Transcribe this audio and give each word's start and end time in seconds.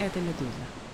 Это 0.00 0.18
«Медуза». 0.22 0.89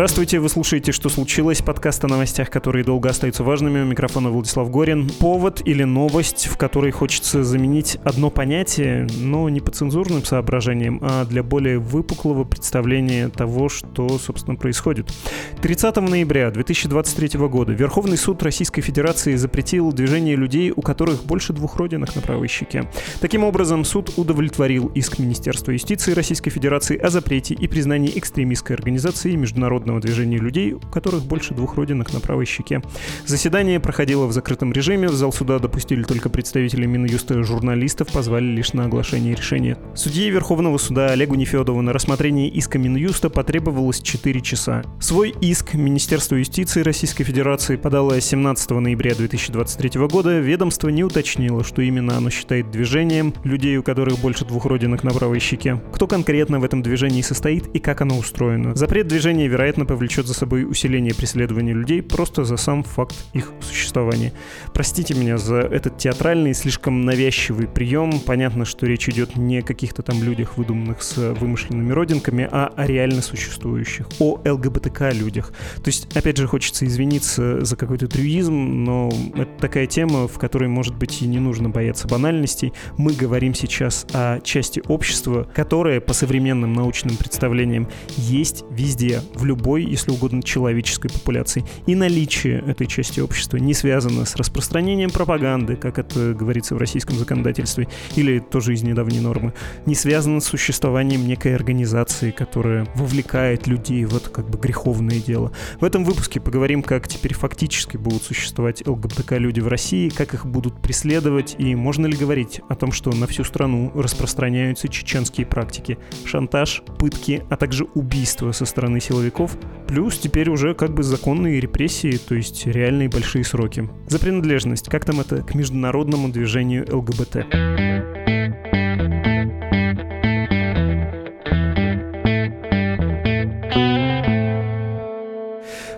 Здравствуйте, 0.00 0.40
вы 0.40 0.48
слушаете 0.48 0.92
«Что 0.92 1.10
случилось?» 1.10 1.60
Подкаст 1.60 2.02
о 2.06 2.08
новостях, 2.08 2.48
которые 2.48 2.86
долго 2.86 3.10
остаются 3.10 3.44
важными. 3.44 3.82
У 3.82 3.84
микрофона 3.84 4.30
Владислав 4.30 4.70
Горин. 4.70 5.10
Повод 5.18 5.60
или 5.66 5.84
новость, 5.84 6.46
в 6.46 6.56
которой 6.56 6.90
хочется 6.90 7.44
заменить 7.44 7.98
одно 8.02 8.30
понятие, 8.30 9.06
но 9.18 9.50
не 9.50 9.60
по 9.60 9.70
цензурным 9.70 10.24
соображениям, 10.24 11.00
а 11.02 11.26
для 11.26 11.42
более 11.42 11.78
выпуклого 11.78 12.44
представления 12.44 13.28
того, 13.28 13.68
что, 13.68 14.18
собственно, 14.18 14.56
происходит. 14.56 15.12
30 15.60 15.96
ноября 15.96 16.50
2023 16.50 17.38
года 17.40 17.72
Верховный 17.74 18.16
суд 18.16 18.42
Российской 18.42 18.80
Федерации 18.80 19.34
запретил 19.34 19.92
движение 19.92 20.34
людей, 20.34 20.72
у 20.74 20.80
которых 20.80 21.24
больше 21.24 21.52
двух 21.52 21.76
родинок 21.76 22.16
на 22.16 22.22
правой 22.22 22.48
щеке. 22.48 22.88
Таким 23.20 23.44
образом, 23.44 23.84
суд 23.84 24.14
удовлетворил 24.16 24.86
иск 24.94 25.18
Министерства 25.18 25.72
юстиции 25.72 26.14
Российской 26.14 26.48
Федерации 26.48 26.96
о 26.96 27.10
запрете 27.10 27.52
и 27.52 27.68
признании 27.68 28.16
экстремистской 28.16 28.76
организации 28.76 29.36
международной 29.36 29.89
народного 29.90 30.00
движения 30.00 30.38
людей, 30.38 30.72
у 30.72 30.80
которых 30.80 31.24
больше 31.24 31.54
двух 31.54 31.76
родинок 31.76 32.12
на 32.12 32.20
правой 32.20 32.46
щеке. 32.46 32.82
Заседание 33.26 33.80
проходило 33.80 34.26
в 34.26 34.32
закрытом 34.32 34.72
режиме, 34.72 35.08
в 35.08 35.14
зал 35.14 35.32
суда 35.32 35.58
допустили 35.58 36.02
только 36.02 36.28
представители 36.28 36.86
Минюста 36.86 37.42
журналистов, 37.42 38.08
позвали 38.12 38.44
лишь 38.44 38.72
на 38.72 38.84
оглашение 38.84 39.34
решения. 39.34 39.76
Судье 39.94 40.30
Верховного 40.30 40.78
суда 40.78 41.08
Олегу 41.08 41.34
Нефедову 41.34 41.82
на 41.82 41.92
рассмотрение 41.92 42.48
иска 42.48 42.78
Минюста 42.78 43.30
потребовалось 43.30 44.00
4 44.00 44.40
часа. 44.40 44.82
Свой 45.00 45.34
иск 45.40 45.74
Министерство 45.74 46.36
юстиции 46.36 46.82
Российской 46.82 47.24
Федерации 47.24 47.76
подало 47.76 48.20
17 48.20 48.70
ноября 48.70 49.14
2023 49.14 50.00
года. 50.08 50.38
Ведомство 50.38 50.88
не 50.88 51.04
уточнило, 51.04 51.64
что 51.64 51.82
именно 51.82 52.16
оно 52.16 52.30
считает 52.30 52.70
движением 52.70 53.34
людей, 53.44 53.76
у 53.76 53.82
которых 53.82 54.18
больше 54.18 54.44
двух 54.44 54.66
родинок 54.66 55.04
на 55.04 55.10
правой 55.10 55.40
щеке. 55.40 55.80
Кто 55.92 56.06
конкретно 56.06 56.60
в 56.60 56.64
этом 56.64 56.82
движении 56.82 57.22
состоит 57.22 57.66
и 57.74 57.78
как 57.78 58.00
оно 58.00 58.18
устроено. 58.18 58.74
Запрет 58.74 59.08
движения, 59.08 59.48
вероятно, 59.48 59.79
вероятно, 59.80 59.86
повлечет 59.86 60.26
за 60.26 60.34
собой 60.34 60.64
усиление 60.64 61.14
преследования 61.14 61.72
людей 61.72 62.02
просто 62.02 62.44
за 62.44 62.56
сам 62.56 62.82
факт 62.82 63.16
их 63.32 63.52
существования. 63.60 64.32
Простите 64.74 65.14
меня 65.14 65.38
за 65.38 65.56
этот 65.56 65.98
театральный, 65.98 66.54
слишком 66.54 67.04
навязчивый 67.04 67.66
прием. 67.66 68.20
Понятно, 68.20 68.64
что 68.64 68.86
речь 68.86 69.08
идет 69.08 69.36
не 69.36 69.58
о 69.58 69.62
каких-то 69.62 70.02
там 70.02 70.22
людях, 70.22 70.56
выдуманных 70.56 71.02
с 71.02 71.16
вымышленными 71.16 71.92
родинками, 71.92 72.48
а 72.50 72.72
о 72.76 72.86
реально 72.86 73.22
существующих, 73.22 74.06
о 74.18 74.40
ЛГБТК 74.44 75.12
людях. 75.12 75.52
То 75.76 75.88
есть, 75.88 76.16
опять 76.16 76.36
же, 76.36 76.46
хочется 76.46 76.84
извиниться 76.84 77.64
за 77.64 77.76
какой-то 77.76 78.06
трюизм, 78.06 78.84
но 78.84 79.10
это 79.34 79.50
такая 79.60 79.86
тема, 79.86 80.28
в 80.28 80.38
которой, 80.38 80.68
может 80.68 80.96
быть, 80.96 81.22
и 81.22 81.26
не 81.26 81.38
нужно 81.38 81.70
бояться 81.70 82.08
банальностей. 82.08 82.72
Мы 82.98 83.12
говорим 83.12 83.54
сейчас 83.54 84.06
о 84.12 84.40
части 84.40 84.82
общества, 84.88 85.48
которая, 85.54 86.00
по 86.00 86.12
современным 86.12 86.72
научным 86.72 87.16
представлениям, 87.16 87.88
есть 88.16 88.64
везде, 88.70 89.20
в 89.34 89.44
любом 89.44 89.59
любой, 89.60 89.84
если 89.84 90.10
угодно, 90.10 90.42
человеческой 90.42 91.10
популяции. 91.10 91.64
И 91.86 91.94
наличие 91.94 92.60
этой 92.66 92.86
части 92.86 93.20
общества 93.20 93.58
не 93.58 93.74
связано 93.74 94.24
с 94.24 94.36
распространением 94.36 95.10
пропаганды, 95.10 95.76
как 95.76 95.98
это 95.98 96.32
говорится 96.32 96.74
в 96.74 96.78
российском 96.78 97.16
законодательстве, 97.16 97.88
или 98.16 98.38
тоже 98.38 98.72
из 98.72 98.82
недавней 98.82 99.20
нормы, 99.20 99.52
не 99.84 99.94
связано 99.94 100.40
с 100.40 100.46
существованием 100.46 101.26
некой 101.26 101.54
организации, 101.54 102.30
которая 102.30 102.86
вовлекает 102.94 103.66
людей 103.66 104.04
в 104.06 104.16
это 104.16 104.30
как 104.30 104.48
бы 104.48 104.58
греховное 104.58 105.20
дело. 105.20 105.52
В 105.78 105.84
этом 105.84 106.04
выпуске 106.04 106.40
поговорим, 106.40 106.82
как 106.82 107.06
теперь 107.06 107.34
фактически 107.34 107.98
будут 107.98 108.22
существовать 108.22 108.86
ЛГБТК-люди 108.86 109.60
в 109.60 109.68
России, 109.68 110.08
как 110.08 110.32
их 110.32 110.46
будут 110.46 110.80
преследовать, 110.80 111.54
и 111.58 111.74
можно 111.74 112.06
ли 112.06 112.16
говорить 112.16 112.62
о 112.68 112.74
том, 112.74 112.92
что 112.92 113.10
на 113.12 113.26
всю 113.26 113.44
страну 113.44 113.92
распространяются 113.94 114.88
чеченские 114.88 115.46
практики, 115.46 115.98
шантаж, 116.24 116.82
пытки, 116.98 117.42
а 117.50 117.56
также 117.56 117.84
убийства 117.94 118.52
со 118.52 118.64
стороны 118.64 119.00
силовиков, 119.00 119.49
часов, 119.50 119.56
плюс 119.86 120.18
теперь 120.18 120.50
уже 120.50 120.74
как 120.74 120.92
бы 120.94 121.02
законные 121.02 121.60
репрессии, 121.60 122.16
то 122.16 122.34
есть 122.34 122.66
реальные 122.66 123.08
большие 123.08 123.44
сроки. 123.44 123.88
За 124.08 124.18
принадлежность, 124.18 124.88
как 124.88 125.04
там 125.04 125.20
это, 125.20 125.42
к 125.42 125.54
международному 125.54 126.28
движению 126.28 126.86
ЛГБТ. 126.90 127.46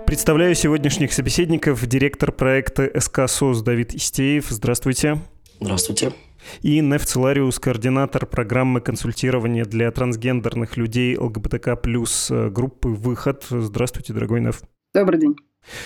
Представляю 0.07 0.55
сегодняшних 0.55 1.12
собеседников, 1.12 1.85
директор 1.87 2.33
проекта 2.33 2.91
СК 3.01 3.21
СОС 3.27 3.62
Давид 3.62 3.95
Истеев. 3.95 4.47
Здравствуйте. 4.51 5.19
Здравствуйте 5.59 6.12
и 6.61 6.81
Неф 6.81 7.05
Целариус, 7.05 7.59
координатор 7.59 8.27
программы 8.27 8.81
консультирования 8.81 9.65
для 9.65 9.91
трансгендерных 9.91 10.77
людей 10.77 11.17
ЛГБТК 11.17 11.77
плюс 11.77 12.31
э, 12.31 12.51
группы 12.51 12.89
«Выход». 12.89 13.45
Здравствуйте, 13.49 14.13
дорогой 14.13 14.41
Неф. 14.41 14.63
Добрый 14.95 15.21
день. 15.21 15.37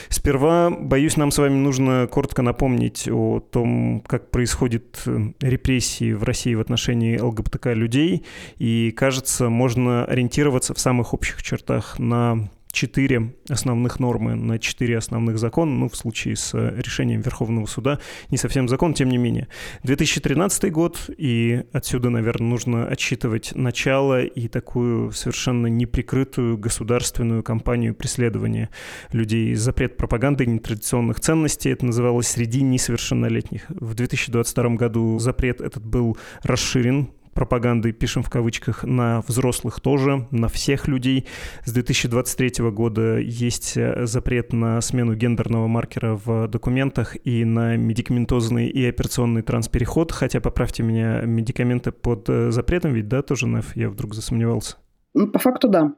Сперва, 0.09 0.71
боюсь, 0.71 1.17
нам 1.17 1.31
с 1.31 1.39
вами 1.39 1.55
нужно 1.55 2.09
коротко 2.11 2.43
напомнить 2.43 3.09
о 3.09 3.41
том, 3.41 4.03
как 4.07 4.31
происходят 4.31 5.03
э, 5.07 5.33
репрессии 5.41 6.13
в 6.13 6.25
России 6.25 6.55
в 6.55 6.61
отношении 6.61 7.19
ЛГБТК 7.19 7.75
людей. 7.75 8.25
И, 8.57 8.91
кажется, 8.93 9.49
можно 9.49 10.05
ориентироваться 10.05 10.75
в 10.75 10.79
самых 10.79 11.13
общих 11.13 11.43
чертах 11.43 11.99
на 11.99 12.49
четыре 12.77 13.35
основных 13.49 14.01
нормы 14.01 14.35
на 14.35 14.59
четыре 14.59 14.99
основных 14.99 15.39
закона, 15.39 15.73
ну, 15.73 15.89
в 15.89 15.97
случае 15.97 16.37
с 16.37 16.53
э, 16.53 16.75
решением 16.77 17.23
Верховного 17.23 17.65
суда, 17.65 17.99
не 18.31 18.37
совсем 18.37 18.69
закон, 18.69 18.93
тем 18.93 19.09
не 19.09 19.17
менее. 19.17 19.49
2013 19.83 20.71
год, 20.71 21.09
и 21.17 21.63
отсюда, 21.73 22.11
наверное, 22.11 22.51
нужно 22.51 22.87
отсчитывать 22.87 23.53
начало 23.55 24.23
и 24.23 24.47
такую 24.49 25.11
совершенно 25.13 25.69
неприкрытую 25.69 26.59
государственную 26.59 27.43
кампанию 27.43 27.95
преследования 27.95 28.69
людей. 29.11 29.55
Запрет 29.55 29.97
пропаганды 29.97 30.45
нетрадиционных 30.45 31.19
ценностей, 31.19 31.71
это 31.71 31.87
называлось 31.87 32.29
среди 32.29 32.61
несовершеннолетних. 32.61 33.65
В 33.71 33.95
2022 33.95 34.69
году 34.77 35.19
запрет 35.19 35.63
этот 35.63 35.85
был 35.87 36.19
расширен 36.43 37.09
пропагандой, 37.37 37.93
пишем 37.93 38.25
в 38.25 38.31
кавычках, 38.31 38.83
на 38.83 39.21
взрослых 39.29 39.79
тоже, 39.79 40.27
на 40.33 40.49
всех 40.49 40.89
людей. 40.89 41.27
С 41.65 41.73
2023 41.73 42.69
года 42.71 43.19
есть 43.19 43.77
э, 43.77 44.07
запрет 44.07 44.53
на 44.53 44.81
смену 44.81 45.15
гендерного 45.15 45.69
маркера 45.69 46.19
в 46.25 46.49
документах 46.49 47.17
и 47.25 47.45
на 47.45 47.77
медикаментозный 47.77 48.67
и 48.67 48.85
операционный 48.85 49.43
транспереход, 49.43 50.11
хотя, 50.11 50.41
поправьте 50.41 50.83
меня, 50.83 51.21
медикаменты 51.21 51.93
под 51.93 52.29
э, 52.29 52.51
запретом 52.51 52.95
ведь, 52.95 53.07
да, 53.07 53.23
тоже, 53.23 53.47
Неф? 53.47 53.77
Я 53.77 53.91
вдруг 53.91 54.15
засомневался. 54.15 54.79
Ну, 55.15 55.29
по 55.29 55.39
факту, 55.39 55.69
да. 55.69 55.95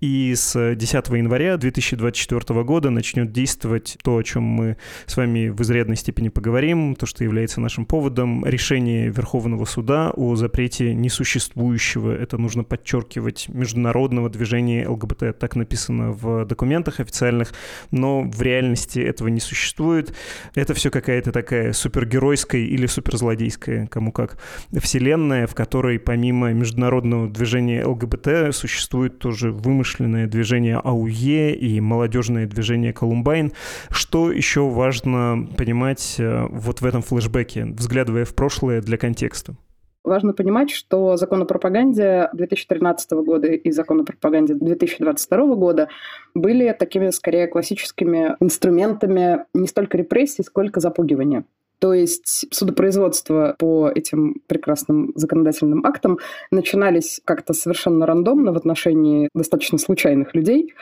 И 0.00 0.34
с 0.34 0.74
10 0.74 1.08
января 1.08 1.56
2024 1.56 2.62
года 2.64 2.90
начнет 2.90 3.32
действовать 3.32 3.96
то, 4.04 4.18
о 4.18 4.22
чем 4.22 4.42
мы 4.42 4.76
с 5.06 5.16
вами 5.16 5.48
в 5.48 5.62
изрядной 5.62 5.96
степени 5.96 6.28
поговорим, 6.28 6.94
то, 6.94 7.06
что 7.06 7.24
является 7.24 7.62
нашим 7.62 7.86
поводом, 7.86 8.44
решение 8.44 9.08
Верховного 9.08 9.64
суда 9.64 10.10
о 10.14 10.36
запрете 10.36 10.92
несуществующего, 10.94 12.12
это 12.12 12.36
нужно 12.36 12.62
подчеркивать, 12.62 13.48
международного 13.48 14.28
движения 14.28 14.86
ЛГБТ. 14.86 15.38
Так 15.38 15.56
написано 15.56 16.12
в 16.12 16.44
документах 16.44 17.00
официальных, 17.00 17.54
но 17.90 18.20
в 18.20 18.42
реальности 18.42 18.98
этого 18.98 19.28
не 19.28 19.40
существует. 19.40 20.14
Это 20.54 20.74
все 20.74 20.90
какая-то 20.90 21.32
такая 21.32 21.72
супергеройская 21.72 22.60
или 22.60 22.84
суперзлодейская, 22.84 23.86
кому 23.86 24.12
как, 24.12 24.36
вселенная, 24.78 25.46
в 25.46 25.54
которой 25.54 25.98
помимо 25.98 26.52
международного 26.52 27.30
движения 27.30 27.82
ЛГБТ 27.86 28.54
существует 28.54 29.18
тоже 29.18 29.52
вымышленное 29.52 29.85
вымышленное 29.86 30.26
движение 30.26 30.78
АУЕ 30.82 31.54
и 31.54 31.80
молодежное 31.80 32.46
движение 32.46 32.92
Колумбайн. 32.92 33.52
Что 33.90 34.32
еще 34.32 34.68
важно 34.68 35.48
понимать 35.56 36.16
э, 36.18 36.46
вот 36.50 36.80
в 36.80 36.84
этом 36.84 37.02
флешбеке, 37.02 37.64
взглядывая 37.64 38.24
в 38.24 38.34
прошлое 38.34 38.80
для 38.80 38.96
контекста? 38.98 39.54
Важно 40.02 40.32
понимать, 40.32 40.70
что 40.70 41.16
закон 41.16 41.42
о 41.42 41.44
пропаганде 41.46 42.28
2013 42.32 43.10
года 43.12 43.48
и 43.48 43.70
закон 43.70 44.00
о 44.00 44.04
пропаганде 44.04 44.54
2022 44.54 45.54
года 45.54 45.88
были 46.34 46.74
такими, 46.78 47.10
скорее, 47.10 47.46
классическими 47.46 48.36
инструментами 48.40 49.44
не 49.54 49.66
столько 49.66 49.98
репрессий, 49.98 50.42
сколько 50.42 50.80
запугивания. 50.80 51.44
То 51.78 51.92
есть 51.92 52.46
судопроизводства 52.50 53.54
по 53.58 53.90
этим 53.94 54.40
прекрасным 54.46 55.12
законодательным 55.14 55.84
актам 55.84 56.18
начинались 56.50 57.20
как-то 57.24 57.52
совершенно 57.52 58.06
рандомно 58.06 58.52
в 58.52 58.56
отношении 58.56 59.28
достаточно 59.34 59.78
случайных 59.78 60.34
людей 60.34 60.72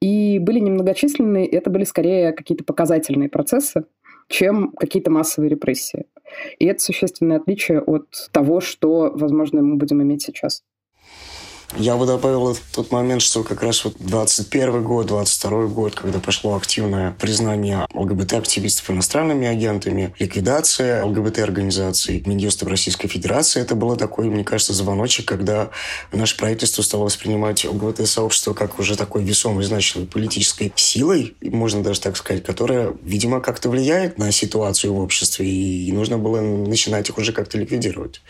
и 0.00 0.38
были 0.38 0.58
немногочисленные, 0.60 1.46
это 1.46 1.70
были 1.70 1.84
скорее 1.84 2.32
какие-то 2.32 2.64
показательные 2.64 3.28
процессы, 3.28 3.84
чем 4.28 4.72
какие-то 4.72 5.10
массовые 5.10 5.50
репрессии. 5.50 6.06
И 6.58 6.66
это 6.66 6.80
существенное 6.82 7.38
отличие 7.38 7.80
от 7.80 8.06
того, 8.32 8.60
что, 8.60 9.10
возможно, 9.14 9.62
мы 9.62 9.76
будем 9.76 10.02
иметь 10.02 10.22
сейчас. 10.22 10.62
Я 11.76 11.96
бы 11.96 12.06
добавил 12.06 12.56
тот 12.72 12.90
момент, 12.90 13.20
что 13.20 13.44
как 13.44 13.62
раз 13.62 13.84
вот 13.84 13.96
21 13.98 14.82
год, 14.82 15.06
22 15.06 15.66
год, 15.66 15.94
когда 15.94 16.18
пошло 16.18 16.56
активное 16.56 17.12
признание 17.20 17.86
ЛГБТ-активистов 17.92 18.90
иностранными 18.90 19.46
агентами, 19.46 20.14
ликвидация 20.18 21.04
ЛГБТ-организаций 21.04 22.22
Минюста 22.24 22.68
Российской 22.68 23.08
Федерации, 23.08 23.60
это 23.60 23.74
было 23.74 23.96
такой, 23.96 24.28
мне 24.30 24.44
кажется, 24.44 24.72
звоночек, 24.72 25.26
когда 25.26 25.68
наше 26.10 26.38
правительство 26.38 26.80
стало 26.82 27.04
воспринимать 27.04 27.66
ЛГБТ-сообщество 27.66 28.54
как 28.54 28.78
уже 28.78 28.96
такой 28.96 29.22
весомой, 29.22 29.64
значимой 29.64 30.06
политической 30.06 30.72
силой, 30.74 31.36
можно 31.42 31.82
даже 31.82 32.00
так 32.00 32.16
сказать, 32.16 32.44
которая, 32.44 32.94
видимо, 33.02 33.40
как-то 33.40 33.68
влияет 33.68 34.16
на 34.16 34.32
ситуацию 34.32 34.94
в 34.94 34.98
обществе, 34.98 35.46
и 35.46 35.92
нужно 35.92 36.16
было 36.16 36.40
начинать 36.40 37.10
их 37.10 37.18
уже 37.18 37.32
как-то 37.32 37.58
ликвидировать. 37.58 38.22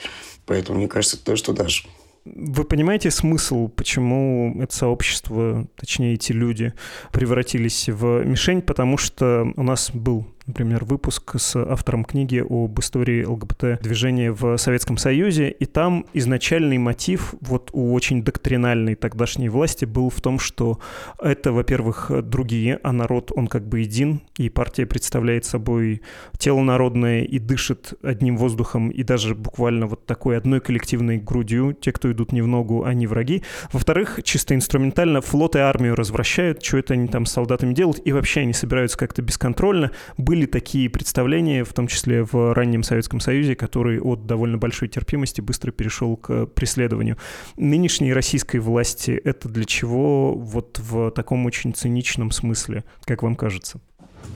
Поэтому, 0.44 0.78
мне 0.78 0.88
кажется, 0.88 1.16
то, 1.16 1.36
что 1.36 1.52
даже 1.52 1.84
вы 2.24 2.64
понимаете 2.64 3.10
смысл, 3.10 3.68
почему 3.68 4.60
это 4.60 4.74
сообщество, 4.74 5.66
точнее 5.76 6.14
эти 6.14 6.32
люди, 6.32 6.74
превратились 7.12 7.88
в 7.88 8.24
мишень? 8.24 8.62
Потому 8.62 8.96
что 8.96 9.52
у 9.56 9.62
нас 9.62 9.90
был 9.92 10.26
например, 10.48 10.84
выпуск 10.84 11.38
с 11.38 11.54
автором 11.54 12.04
книги 12.04 12.42
об 12.44 12.80
истории 12.80 13.24
ЛГБТ-движения 13.24 14.32
в 14.32 14.56
Советском 14.56 14.96
Союзе, 14.96 15.50
и 15.50 15.66
там 15.66 16.06
изначальный 16.14 16.78
мотив 16.78 17.34
вот 17.40 17.70
у 17.72 17.92
очень 17.92 18.24
доктринальной 18.24 18.96
тогдашней 18.96 19.48
власти 19.48 19.84
был 19.84 20.10
в 20.10 20.20
том, 20.20 20.38
что 20.38 20.80
это, 21.22 21.52
во-первых, 21.52 22.10
другие, 22.24 22.80
а 22.82 22.92
народ, 22.92 23.30
он 23.34 23.46
как 23.46 23.68
бы 23.68 23.80
един, 23.80 24.22
и 24.36 24.48
партия 24.48 24.86
представляет 24.86 25.44
собой 25.44 26.02
тело 26.38 26.62
народное 26.62 27.22
и 27.22 27.38
дышит 27.38 27.94
одним 28.02 28.36
воздухом, 28.36 28.88
и 28.88 29.02
даже 29.02 29.34
буквально 29.34 29.86
вот 29.86 30.06
такой 30.06 30.36
одной 30.38 30.60
коллективной 30.60 31.18
грудью, 31.18 31.74
те, 31.78 31.92
кто 31.92 32.10
идут 32.10 32.32
не 32.32 32.42
в 32.42 32.46
ногу, 32.46 32.84
они 32.84 33.06
враги. 33.06 33.42
Во-вторых, 33.72 34.20
чисто 34.24 34.54
инструментально 34.54 35.20
флот 35.20 35.56
и 35.56 35.58
армию 35.58 35.94
развращают, 35.94 36.64
что 36.64 36.78
это 36.78 36.94
они 36.94 37.06
там 37.08 37.26
с 37.26 37.32
солдатами 37.32 37.74
делают, 37.74 38.00
и 38.04 38.12
вообще 38.12 38.40
они 38.40 38.54
собираются 38.54 38.96
как-то 38.96 39.20
бесконтрольно. 39.20 39.90
Были 40.16 40.37
были 40.38 40.46
такие 40.46 40.88
представления, 40.88 41.64
в 41.64 41.72
том 41.72 41.88
числе 41.88 42.22
в 42.22 42.54
раннем 42.54 42.84
Советском 42.84 43.18
Союзе, 43.18 43.56
который 43.56 43.98
от 43.98 44.26
довольно 44.26 44.56
большой 44.56 44.86
терпимости 44.86 45.40
быстро 45.40 45.72
перешел 45.72 46.16
к 46.16 46.46
преследованию. 46.46 47.16
Нынешней 47.56 48.12
российской 48.12 48.58
власти 48.58 49.10
это 49.24 49.48
для 49.48 49.64
чего 49.64 50.34
вот 50.34 50.78
в 50.78 51.10
таком 51.10 51.44
очень 51.44 51.74
циничном 51.74 52.30
смысле, 52.30 52.84
как 53.04 53.24
вам 53.24 53.34
кажется? 53.34 53.80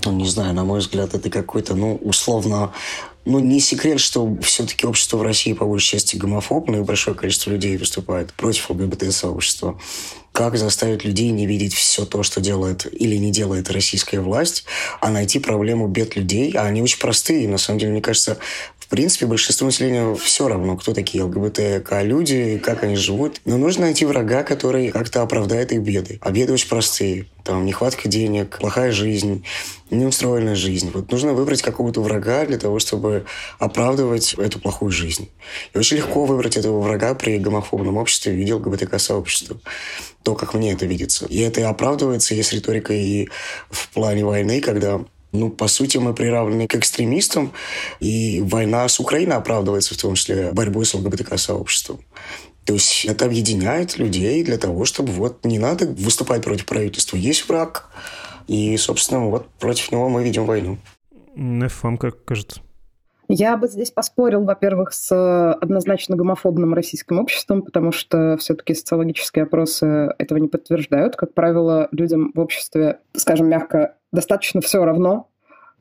Ну, 0.04 0.12
не 0.12 0.28
знаю, 0.28 0.54
на 0.54 0.64
мой 0.64 0.80
взгляд, 0.80 1.14
это 1.14 1.30
какой-то, 1.30 1.74
ну, 1.74 1.96
условно, 1.96 2.72
ну, 3.24 3.38
не 3.38 3.60
секрет, 3.60 4.00
что 4.00 4.36
все-таки 4.42 4.86
общество 4.86 5.18
в 5.18 5.22
России 5.22 5.52
по 5.52 5.64
большей 5.64 5.90
части 5.90 6.16
гомофобное, 6.16 6.80
и 6.80 6.84
большое 6.84 7.16
количество 7.16 7.50
людей 7.50 7.76
выступает 7.76 8.32
против 8.32 8.70
ЛГБТ-сообщества 8.70 9.78
как 10.32 10.56
заставить 10.56 11.04
людей 11.04 11.30
не 11.30 11.46
видеть 11.46 11.74
все 11.74 12.06
то, 12.06 12.22
что 12.22 12.40
делает 12.40 12.86
или 12.90 13.16
не 13.16 13.30
делает 13.30 13.70
российская 13.70 14.20
власть, 14.20 14.64
а 15.00 15.10
найти 15.10 15.38
проблему 15.38 15.86
бед 15.88 16.16
людей, 16.16 16.52
а 16.52 16.62
они 16.62 16.82
очень 16.82 16.98
простые. 16.98 17.46
На 17.48 17.58
самом 17.58 17.78
деле, 17.78 17.92
мне 17.92 18.00
кажется, 18.00 18.38
принципе, 18.92 19.24
большинству 19.24 19.64
населения 19.64 20.14
все 20.16 20.48
равно, 20.48 20.76
кто 20.76 20.92
такие 20.92 21.24
ЛГБТК-люди, 21.24 22.60
как 22.62 22.84
они 22.84 22.94
живут. 22.94 23.40
Но 23.46 23.56
нужно 23.56 23.86
найти 23.86 24.04
врага, 24.04 24.42
который 24.42 24.90
как-то 24.90 25.22
оправдает 25.22 25.72
их 25.72 25.80
беды. 25.80 26.18
А 26.20 26.30
беды 26.30 26.52
очень 26.52 26.68
простые. 26.68 27.26
Там 27.42 27.64
нехватка 27.64 28.06
денег, 28.06 28.58
плохая 28.58 28.92
жизнь, 28.92 29.46
неустроенная 29.90 30.56
жизнь. 30.56 30.90
Вот 30.92 31.10
нужно 31.10 31.32
выбрать 31.32 31.62
какого-то 31.62 32.02
врага 32.02 32.44
для 32.44 32.58
того, 32.58 32.80
чтобы 32.80 33.24
оправдывать 33.58 34.34
эту 34.34 34.60
плохую 34.60 34.92
жизнь. 34.92 35.30
И 35.72 35.78
очень 35.78 35.96
легко 35.96 36.26
выбрать 36.26 36.58
этого 36.58 36.78
врага 36.82 37.14
при 37.14 37.38
гомофобном 37.38 37.96
обществе 37.96 38.34
в 38.34 38.36
виде 38.36 38.52
ЛГБТК-сообщества 38.52 39.58
то, 40.22 40.34
как 40.34 40.52
мне 40.52 40.72
это 40.72 40.84
видится. 40.84 41.24
И 41.26 41.38
это 41.38 41.62
и 41.62 41.64
оправдывается, 41.64 42.34
есть 42.34 42.52
риторика 42.52 42.92
и 42.92 43.28
в 43.70 43.88
плане 43.88 44.24
войны, 44.26 44.60
когда 44.60 45.00
ну, 45.32 45.50
по 45.50 45.66
сути, 45.66 45.96
мы 45.98 46.14
приравнены 46.14 46.68
к 46.68 46.74
экстремистам, 46.74 47.52
и 48.00 48.40
война 48.42 48.86
с 48.86 49.00
Украиной 49.00 49.36
оправдывается 49.36 49.94
в 49.94 49.98
том 49.98 50.14
числе 50.14 50.52
борьбой 50.52 50.84
с 50.84 50.94
ЛГБТК-сообществом. 50.94 52.00
То 52.64 52.74
есть 52.74 53.04
это 53.06 53.24
объединяет 53.24 53.98
людей 53.98 54.44
для 54.44 54.58
того, 54.58 54.84
чтобы 54.84 55.12
вот 55.12 55.44
не 55.44 55.58
надо 55.58 55.86
выступать 55.86 56.44
против 56.44 56.66
правительства. 56.66 57.16
Есть 57.16 57.48
враг, 57.48 57.88
и, 58.46 58.76
собственно, 58.76 59.26
вот 59.26 59.48
против 59.58 59.90
него 59.90 60.08
мы 60.08 60.22
ведем 60.22 60.44
войну. 60.46 60.78
Неф, 61.34 61.82
вам 61.82 61.96
как 61.96 62.24
кажется? 62.24 62.60
Я 63.34 63.56
бы 63.56 63.66
здесь 63.66 63.90
поспорил, 63.90 64.44
во-первых, 64.44 64.92
с 64.92 65.52
однозначно 65.54 66.16
гомофобным 66.16 66.74
российским 66.74 67.18
обществом, 67.18 67.62
потому 67.62 67.90
что 67.90 68.36
все-таки 68.38 68.74
социологические 68.74 69.44
опросы 69.44 70.14
этого 70.18 70.36
не 70.36 70.48
подтверждают. 70.48 71.16
Как 71.16 71.32
правило, 71.32 71.88
людям 71.92 72.30
в 72.34 72.40
обществе, 72.40 73.00
скажем 73.16 73.48
мягко, 73.48 73.94
достаточно 74.12 74.60
все 74.60 74.84
равно. 74.84 75.30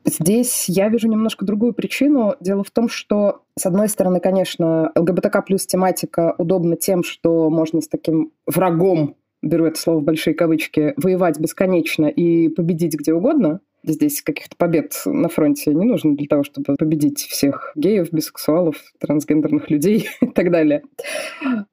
Здесь 0.06 0.64
я 0.70 0.88
вижу 0.88 1.08
немножко 1.08 1.44
другую 1.44 1.74
причину. 1.74 2.36
Дело 2.40 2.64
в 2.64 2.70
том, 2.70 2.88
что, 2.88 3.42
с 3.58 3.66
одной 3.66 3.90
стороны, 3.90 4.18
конечно, 4.18 4.90
ЛГБТК 4.96 5.42
плюс 5.42 5.66
тематика 5.66 6.34
удобна 6.38 6.76
тем, 6.76 7.04
что 7.04 7.50
можно 7.50 7.82
с 7.82 7.86
таким 7.86 8.32
врагом 8.46 9.14
беру 9.42 9.66
это 9.66 9.78
слово 9.78 9.98
в 9.98 10.04
большие 10.04 10.32
кавычки, 10.32 10.94
воевать 10.96 11.38
бесконечно 11.38 12.06
и 12.06 12.48
победить 12.48 12.94
где 12.94 13.12
угодно– 13.12 13.60
Здесь 13.84 14.22
каких-то 14.22 14.56
побед 14.56 14.94
на 15.04 15.28
фронте 15.28 15.74
не 15.74 15.84
нужно 15.84 16.14
для 16.14 16.26
того, 16.26 16.44
чтобы 16.44 16.76
победить 16.76 17.20
всех 17.20 17.72
геев, 17.74 18.12
бисексуалов, 18.12 18.76
трансгендерных 18.98 19.70
людей 19.70 20.08
и 20.20 20.26
так 20.26 20.50
далее. 20.50 20.82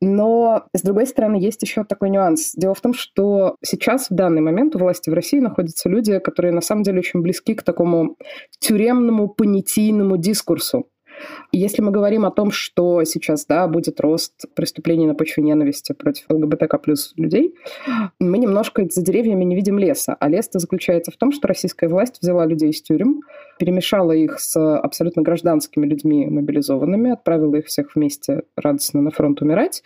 Но, 0.01 0.65
с 0.73 0.81
другой 0.81 1.07
стороны, 1.07 1.35
есть 1.35 1.61
еще 1.61 1.83
такой 1.83 2.09
нюанс. 2.09 2.53
Дело 2.55 2.73
в 2.73 2.81
том, 2.81 2.93
что 2.93 3.55
сейчас, 3.63 4.09
в 4.09 4.15
данный 4.15 4.41
момент, 4.41 4.75
у 4.75 4.79
власти 4.79 5.09
в 5.09 5.13
России 5.13 5.39
находятся 5.39 5.89
люди, 5.89 6.19
которые 6.19 6.51
на 6.51 6.61
самом 6.61 6.83
деле 6.83 6.99
очень 6.99 7.21
близки 7.21 7.53
к 7.53 7.63
такому 7.63 8.17
тюремному 8.59 9.27
понятийному 9.27 10.17
дискурсу. 10.17 10.87
Если 11.51 11.81
мы 11.81 11.91
говорим 11.91 12.25
о 12.25 12.31
том, 12.31 12.51
что 12.51 13.03
сейчас 13.03 13.45
да, 13.45 13.67
будет 13.67 13.99
рост 13.99 14.45
преступлений 14.55 15.07
на 15.07 15.15
почве 15.15 15.43
ненависти 15.43 15.93
против 15.93 16.25
ЛГБТК 16.29 16.77
плюс 16.77 17.13
людей, 17.15 17.55
мы 18.19 18.37
немножко 18.37 18.85
за 18.89 19.01
деревьями 19.01 19.43
не 19.43 19.55
видим 19.55 19.79
леса. 19.79 20.15
А 20.19 20.29
лес-то 20.29 20.59
заключается 20.59 21.11
в 21.11 21.17
том, 21.17 21.31
что 21.31 21.47
российская 21.47 21.87
власть 21.87 22.19
взяла 22.21 22.45
людей 22.45 22.69
из 22.69 22.81
тюрем, 22.81 23.21
перемешала 23.57 24.11
их 24.11 24.39
с 24.39 24.57
абсолютно 24.77 25.21
гражданскими 25.21 25.85
людьми 25.85 26.25
мобилизованными, 26.25 27.11
отправила 27.11 27.55
их 27.55 27.65
всех 27.65 27.95
вместе 27.95 28.43
радостно 28.55 29.01
на 29.01 29.11
фронт 29.11 29.41
умирать. 29.41 29.83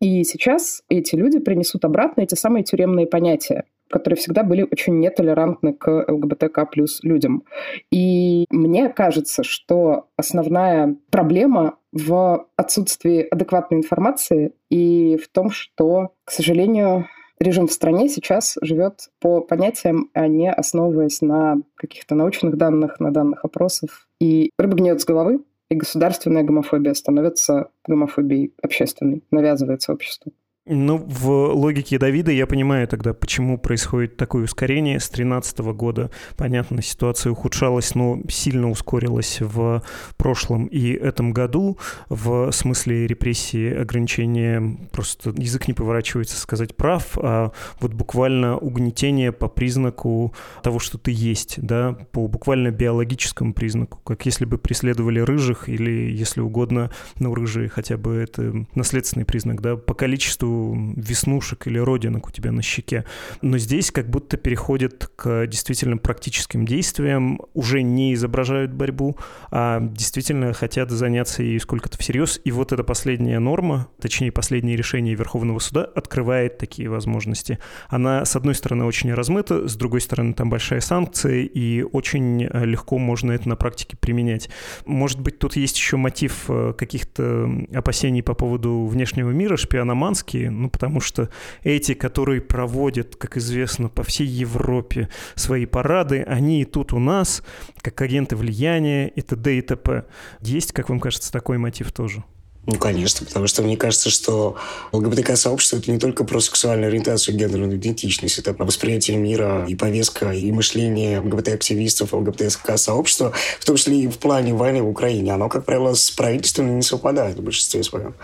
И 0.00 0.24
сейчас 0.24 0.82
эти 0.88 1.14
люди 1.14 1.38
принесут 1.38 1.84
обратно 1.84 2.22
эти 2.22 2.34
самые 2.34 2.64
тюремные 2.64 3.06
понятия 3.06 3.64
которые 3.94 4.16
всегда 4.16 4.42
были 4.42 4.66
очень 4.68 4.98
нетолерантны 4.98 5.72
к 5.72 6.04
ЛГБТК 6.08 6.66
плюс 6.66 6.98
людям. 7.04 7.44
И 7.92 8.44
мне 8.50 8.88
кажется, 8.88 9.44
что 9.44 10.08
основная 10.16 10.96
проблема 11.10 11.76
в 11.92 12.48
отсутствии 12.56 13.20
адекватной 13.22 13.78
информации 13.78 14.52
и 14.68 15.16
в 15.16 15.28
том, 15.28 15.50
что, 15.50 16.10
к 16.24 16.32
сожалению, 16.32 17.06
режим 17.38 17.68
в 17.68 17.72
стране 17.72 18.08
сейчас 18.08 18.58
живет 18.62 19.10
по 19.20 19.40
понятиям, 19.40 20.10
а 20.12 20.26
не 20.26 20.50
основываясь 20.50 21.20
на 21.20 21.58
каких-то 21.76 22.16
научных 22.16 22.56
данных, 22.56 22.98
на 22.98 23.12
данных 23.12 23.44
опросов. 23.44 24.08
И 24.20 24.50
рыба 24.58 24.74
гниет 24.74 25.00
с 25.00 25.04
головы, 25.04 25.44
и 25.68 25.76
государственная 25.76 26.42
гомофобия 26.42 26.94
становится 26.94 27.68
гомофобией 27.86 28.54
общественной, 28.60 29.22
навязывается 29.30 29.92
обществу. 29.92 30.32
Ну, 30.66 30.96
в 30.96 31.28
логике 31.52 31.98
Давида 31.98 32.32
я 32.32 32.46
понимаю 32.46 32.88
тогда, 32.88 33.12
почему 33.12 33.58
происходит 33.58 34.16
такое 34.16 34.44
ускорение. 34.44 34.98
С 34.98 35.10
2013 35.10 35.58
года, 35.58 36.10
понятно, 36.38 36.80
ситуация 36.80 37.32
ухудшалась, 37.32 37.94
но 37.94 38.22
сильно 38.30 38.70
ускорилась 38.70 39.42
в 39.42 39.82
прошлом 40.16 40.64
и 40.68 40.92
этом 40.92 41.34
году. 41.34 41.76
В 42.08 42.50
смысле 42.50 43.06
репрессии, 43.06 43.74
ограничения, 43.74 44.78
просто 44.90 45.34
язык 45.36 45.68
не 45.68 45.74
поворачивается 45.74 46.38
сказать 46.40 46.74
прав, 46.74 47.18
а 47.18 47.52
вот 47.80 47.92
буквально 47.92 48.56
угнетение 48.56 49.32
по 49.32 49.48
признаку 49.48 50.34
того, 50.62 50.78
что 50.78 50.96
ты 50.96 51.10
есть, 51.14 51.60
да, 51.60 51.92
по 52.12 52.26
буквально 52.26 52.70
биологическому 52.70 53.52
признаку, 53.52 53.98
как 53.98 54.24
если 54.24 54.46
бы 54.46 54.56
преследовали 54.56 55.20
рыжих 55.20 55.68
или, 55.68 56.10
если 56.10 56.40
угодно, 56.40 56.90
ну, 57.18 57.34
рыжие 57.34 57.68
хотя 57.68 57.98
бы 57.98 58.14
это 58.14 58.64
наследственный 58.74 59.26
признак, 59.26 59.60
да, 59.60 59.76
по 59.76 59.92
количеству 59.92 60.53
веснушек 60.96 61.66
или 61.66 61.78
родинок 61.78 62.28
у 62.28 62.30
тебя 62.30 62.52
на 62.52 62.62
щеке. 62.62 63.04
Но 63.42 63.58
здесь 63.58 63.90
как 63.90 64.08
будто 64.08 64.36
переходят 64.36 65.10
к 65.16 65.46
действительно 65.46 65.96
практическим 65.96 66.66
действиям, 66.66 67.40
уже 67.54 67.82
не 67.82 68.14
изображают 68.14 68.72
борьбу, 68.72 69.16
а 69.50 69.80
действительно 69.80 70.52
хотят 70.52 70.90
заняться 70.90 71.42
ей 71.42 71.58
сколько-то 71.60 71.98
всерьез. 71.98 72.40
И 72.44 72.50
вот 72.50 72.72
эта 72.72 72.84
последняя 72.84 73.38
норма, 73.38 73.88
точнее 74.00 74.32
последнее 74.32 74.76
решение 74.76 75.14
Верховного 75.14 75.58
суда 75.58 75.84
открывает 75.84 76.58
такие 76.58 76.88
возможности. 76.88 77.58
Она, 77.88 78.24
с 78.24 78.36
одной 78.36 78.54
стороны, 78.54 78.84
очень 78.84 79.12
размыта, 79.12 79.68
с 79.68 79.76
другой 79.76 80.00
стороны, 80.00 80.34
там 80.34 80.50
большая 80.50 80.80
санкция, 80.80 81.42
и 81.42 81.82
очень 81.82 82.44
э, 82.44 82.64
легко 82.64 82.98
можно 82.98 83.32
это 83.32 83.48
на 83.48 83.56
практике 83.56 83.96
применять. 83.96 84.48
Может 84.86 85.20
быть, 85.20 85.38
тут 85.38 85.56
есть 85.56 85.76
еще 85.76 85.96
мотив 85.96 86.44
э, 86.48 86.74
каких-то 86.76 87.50
опасений 87.74 88.22
по 88.22 88.34
поводу 88.34 88.86
внешнего 88.86 89.30
мира, 89.30 89.56
шпиономанский, 89.56 90.43
России. 90.44 90.48
Ну, 90.48 90.70
потому 90.70 91.00
что 91.00 91.28
эти, 91.62 91.94
которые 91.94 92.40
проводят, 92.40 93.16
как 93.16 93.36
известно, 93.36 93.88
по 93.88 94.02
всей 94.02 94.26
Европе 94.26 95.08
свои 95.34 95.66
парады, 95.66 96.22
они 96.22 96.62
и 96.62 96.64
тут 96.64 96.92
у 96.92 96.98
нас, 96.98 97.42
как 97.80 98.00
агенты 98.00 98.36
влияния 98.36 99.08
и 99.08 99.22
т.д. 99.22 99.58
и 99.58 99.62
т.п. 99.62 100.04
Есть, 100.40 100.72
как 100.72 100.88
вам 100.88 101.00
кажется, 101.00 101.32
такой 101.32 101.58
мотив 101.58 101.92
тоже? 101.92 102.24
Ну, 102.66 102.76
конечно, 102.78 103.26
потому 103.26 103.46
что 103.46 103.62
мне 103.62 103.76
кажется, 103.76 104.08
что 104.08 104.56
ЛГБТК-сообщество– 104.92 105.76
это 105.78 105.90
не 105.90 105.98
только 105.98 106.24
про 106.24 106.40
сексуальную 106.40 106.88
ориентацию 106.88 107.36
гендерную 107.36 107.76
идентичность, 107.76 108.38
это 108.38 108.54
про 108.54 108.64
восприятие 108.64 109.18
мира 109.18 109.66
и 109.68 109.74
повестка, 109.74 110.30
и 110.30 110.50
мышление 110.50 111.20
ЛГБТ-активистов, 111.20 112.14
ЛГБТК-сообщества, 112.14 113.34
в 113.60 113.64
том 113.66 113.76
числе 113.76 114.00
и 114.00 114.08
в 114.08 114.16
плане 114.16 114.54
войны 114.54 114.82
в 114.82 114.88
Украине. 114.88 115.34
Оно, 115.34 115.50
как 115.50 115.66
правило, 115.66 115.92
с 115.92 116.10
правительством 116.10 116.76
не 116.76 116.82
совпадает 116.82 117.38
в 117.38 117.42
большинстве 117.42 117.82
своем. 117.82 118.14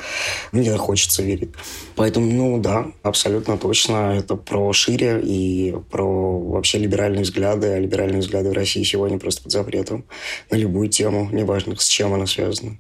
Мне 0.53 0.75
хочется 0.79 1.23
верить. 1.23 1.51
Поэтому, 1.95 2.31
ну 2.33 2.59
да, 2.59 2.87
абсолютно 3.03 3.59
точно. 3.59 4.17
Это 4.17 4.37
про 4.37 4.73
шире 4.73 5.21
и 5.23 5.75
про 5.91 6.41
вообще 6.41 6.79
либеральные 6.79 7.25
взгляды. 7.25 7.67
А 7.67 7.79
либеральные 7.79 8.21
взгляды 8.21 8.49
в 8.51 8.55
России 8.55 8.83
сегодня 8.85 9.19
просто 9.19 9.43
под 9.43 9.53
запретом 9.53 10.07
на 10.51 10.57
любую 10.57 10.89
тему, 10.89 11.29
неважно, 11.31 11.77
с 11.77 11.87
чем 11.87 12.15
она 12.15 12.27
связана 12.27 12.79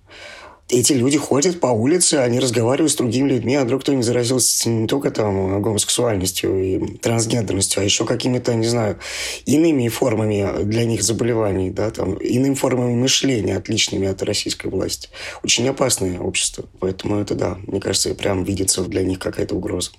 эти 0.71 0.93
люди 0.93 1.19
ходят 1.19 1.61
по 1.61 1.69
улице, 1.69 2.15
они 2.15 2.41
разговаривают 2.41 2.93
с 2.93 2.97
другими 2.97 3.29
людьми, 3.29 3.55
а 3.57 3.65
вдруг 3.65 3.83
кто-нибудь 3.83 4.05
заразился 4.05 4.69
не 4.69 4.87
только 4.87 5.11
там 5.11 5.61
гомосексуальностью 5.63 6.63
и 6.63 6.97
трансгендерностью, 6.99 7.81
а 7.81 7.85
еще 7.85 8.05
какими-то, 8.05 8.55
не 8.55 8.67
знаю, 8.67 8.99
иными 9.47 9.89
формами 9.89 10.65
для 10.65 10.85
них 10.85 11.03
заболеваний, 11.03 11.71
да, 11.71 11.91
там, 11.91 12.15
иными 12.15 12.55
формами 12.55 12.95
мышления, 12.95 13.57
отличными 13.57 14.09
от 14.09 14.23
российской 14.23 14.69
власти. 14.69 15.09
Очень 15.43 15.69
опасное 15.69 16.19
общество. 16.21 16.65
Поэтому 16.79 17.21
это, 17.21 17.35
да, 17.35 17.59
мне 17.67 17.81
кажется, 17.81 18.15
прям 18.15 18.45
видится 18.45 18.83
для 18.83 19.03
них 19.03 19.19
какая-то 19.19 19.55
угроза. 19.55 19.91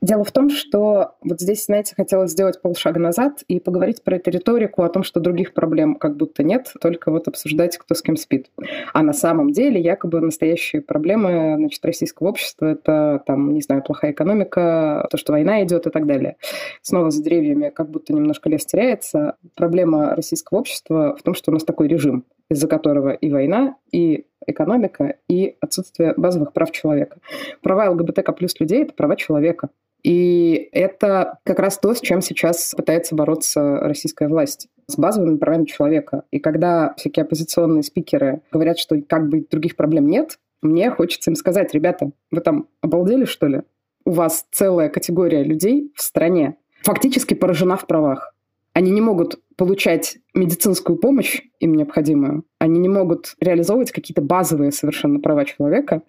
Дело 0.00 0.24
в 0.24 0.32
том, 0.32 0.48
что 0.48 1.16
вот 1.22 1.40
здесь, 1.40 1.66
знаете, 1.66 1.94
хотелось 1.94 2.30
сделать 2.30 2.60
полшага 2.62 2.98
назад 2.98 3.44
и 3.48 3.60
поговорить 3.60 4.02
про 4.02 4.16
эту 4.16 4.30
риторику 4.30 4.82
о 4.82 4.88
том, 4.88 5.02
что 5.02 5.20
других 5.20 5.52
проблем 5.52 5.94
как 5.94 6.16
будто 6.16 6.42
нет, 6.42 6.72
только 6.80 7.10
вот 7.10 7.28
обсуждать, 7.28 7.76
кто 7.76 7.94
с 7.94 8.00
кем 8.00 8.16
спит. 8.16 8.50
А 8.94 9.02
на 9.02 9.12
самом 9.12 9.52
деле 9.52 9.78
якобы 9.78 10.20
настоящие 10.20 10.80
проблемы 10.80 11.56
значит, 11.58 11.84
российского 11.84 12.28
общества— 12.28 12.66
это, 12.66 13.22
там, 13.26 13.52
не 13.52 13.60
знаю, 13.60 13.82
плохая 13.82 14.12
экономика, 14.12 15.06
то, 15.10 15.18
что 15.18 15.32
война 15.32 15.62
идет 15.64 15.86
и 15.86 15.90
так 15.90 16.06
далее. 16.06 16.36
Снова 16.80 17.10
за 17.10 17.22
деревьями 17.22 17.68
как 17.68 17.90
будто 17.90 18.14
немножко 18.14 18.48
лес 18.48 18.64
теряется. 18.64 19.36
Проблема 19.54 20.14
российского 20.16 20.60
общества 20.60 21.14
в 21.18 21.22
том, 21.22 21.34
что 21.34 21.50
у 21.50 21.54
нас 21.54 21.64
такой 21.64 21.88
режим, 21.88 22.24
из-за 22.48 22.68
которого 22.68 23.10
и 23.10 23.30
война, 23.30 23.76
и 23.92 24.24
экономика, 24.46 25.16
и 25.28 25.56
отсутствие 25.60 26.14
базовых 26.16 26.54
прав 26.54 26.70
человека. 26.70 27.18
Права 27.60 27.90
ЛГБТК 27.90 28.32
плюс 28.32 28.58
людей— 28.58 28.82
это 28.84 28.94
права 28.94 29.16
человека. 29.16 29.68
И 30.02 30.68
это 30.72 31.38
как 31.44 31.58
раз 31.58 31.78
то, 31.78 31.94
с 31.94 32.00
чем 32.00 32.20
сейчас 32.22 32.74
пытается 32.76 33.14
бороться 33.14 33.80
российская 33.80 34.28
власть 34.28 34.68
с 34.86 34.96
базовыми 34.96 35.36
правами 35.36 35.66
человека. 35.66 36.24
И 36.30 36.38
когда 36.38 36.94
всякие 36.96 37.24
оппозиционные 37.24 37.82
спикеры 37.82 38.42
говорят, 38.50 38.78
что 38.78 39.00
как 39.02 39.28
бы 39.28 39.46
других 39.50 39.76
проблем 39.76 40.08
нет, 40.08 40.38
мне 40.62 40.90
хочется 40.90 41.30
им 41.30 41.36
сказать, 41.36 41.72
ребята, 41.74 42.10
вы 42.30 42.40
там 42.40 42.68
обалдели, 42.80 43.24
что 43.24 43.46
ли? 43.46 43.62
У 44.04 44.12
вас 44.12 44.46
целая 44.50 44.88
категория 44.88 45.42
людей 45.42 45.92
в 45.94 46.02
стране 46.02 46.56
фактически 46.82 47.34
поражена 47.34 47.76
в 47.76 47.86
правах. 47.86 48.34
Они 48.72 48.90
не 48.90 49.00
могут 49.00 49.40
получать 49.60 50.16
медицинскую 50.32 50.96
помощь, 50.96 51.42
им 51.58 51.74
необходимую. 51.74 52.44
Они 52.58 52.80
не 52.80 52.88
могут 52.88 53.34
реализовывать 53.40 53.92
какие-то 53.92 54.22
базовые 54.22 54.72
совершенно 54.72 55.20
права 55.20 55.44
человека, 55.44 56.00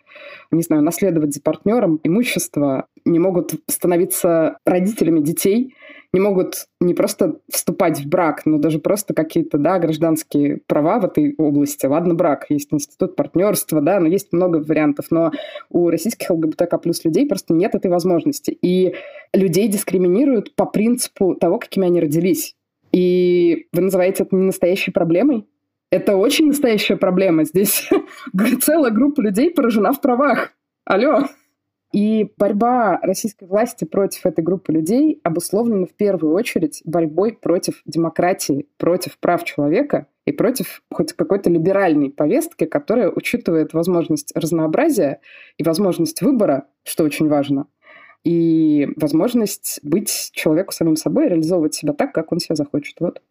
не 0.51 0.62
знаю, 0.62 0.84
наследовать 0.84 1.34
за 1.34 1.41
партнером 1.41 2.00
имущество, 2.01 2.86
не 3.03 3.20
могут 3.20 3.55
становиться 3.67 4.58
родителями 4.65 5.20
детей, 5.20 5.75
не 6.13 6.22
могут 6.22 6.67
не 6.79 6.93
просто 6.93 7.39
вступать 7.50 8.00
в 8.00 8.08
брак, 8.08 8.46
но 8.46 8.58
даже 8.58 8.79
просто 8.79 9.13
какие-то, 9.13 9.58
да, 9.58 9.79
гражданские 9.79 10.62
права 10.65 11.01
в 11.01 11.05
этой 11.05 11.36
области. 11.38 11.86
Ладно, 11.86 12.13
брак, 12.13 12.46
есть 12.48 12.70
институт 12.72 13.17
партнерства, 13.17 13.81
да, 13.81 14.00
но 14.00 14.08
есть 14.08 14.31
много 14.31 14.63
вариантов, 14.65 15.08
но 15.10 15.34
у 15.70 15.89
российских 15.89 16.29
ЛГБТК 16.29 16.77
плюс 16.77 17.03
людей 17.03 17.27
просто 17.27 17.53
нет 17.53 17.75
этой 17.75 17.91
возможности. 17.91 18.58
И 18.62 18.96
людей 19.34 19.67
дискриминируют 19.67 20.55
по 20.55 20.65
принципу 20.65 21.36
того, 21.36 21.60
какими 21.60 21.88
они 21.88 22.00
родились. 22.00 22.55
И 22.91 23.67
вы 23.74 23.81
называете 23.81 24.24
это 24.24 24.36
не 24.36 24.43
настоящей 24.43 24.91
проблемой? 24.91 25.48
Это 25.91 26.15
очень 26.15 26.48
настоящая 26.48 26.95
проблема. 26.95 27.43
Здесь 27.43 27.89
целая 28.62 28.91
группа 28.91 29.21
людей 29.21 29.51
поражена 29.51 29.91
в 29.91 30.01
правах. 30.01 30.53
Алло. 30.86 31.27
И 31.93 32.31
борьба 32.38 33.00
российской 33.01 33.45
власти 33.45 33.83
против 33.83 34.25
этой 34.25 34.43
группы 34.43 34.71
людей 34.71 35.19
обусловлена 35.24 35.86
в 35.86 35.93
первую 35.93 36.33
очередь 36.33 36.81
борьбой 36.86 37.33
против 37.33 37.81
демократии, 37.86 38.67
против 38.77 39.17
прав 39.19 39.43
человека 39.43 40.07
и 40.25 40.31
против 40.31 40.83
хоть 40.89 41.12
какой-то 41.12 41.50
либеральной 41.50 42.10
повестки, 42.10 42.65
которая 42.65 43.12
учитывает 43.12 43.74
возможность 43.74 44.31
разнообразия 44.36 45.19
и 45.57 45.63
возможность 45.63 46.21
выбора, 46.21 46.67
что 46.83 47.03
очень 47.03 47.27
важно, 47.27 47.67
и 48.23 48.89
возможность 48.97 49.79
быть 49.83 50.31
человеку 50.33 50.71
самим 50.71 50.95
собой, 50.95 51.27
реализовывать 51.27 51.73
себя 51.73 51.93
так, 51.93 52.13
как 52.13 52.31
он 52.31 52.39
себя 52.39 52.55
захочет. 52.55 52.99
Вот. 52.99 53.21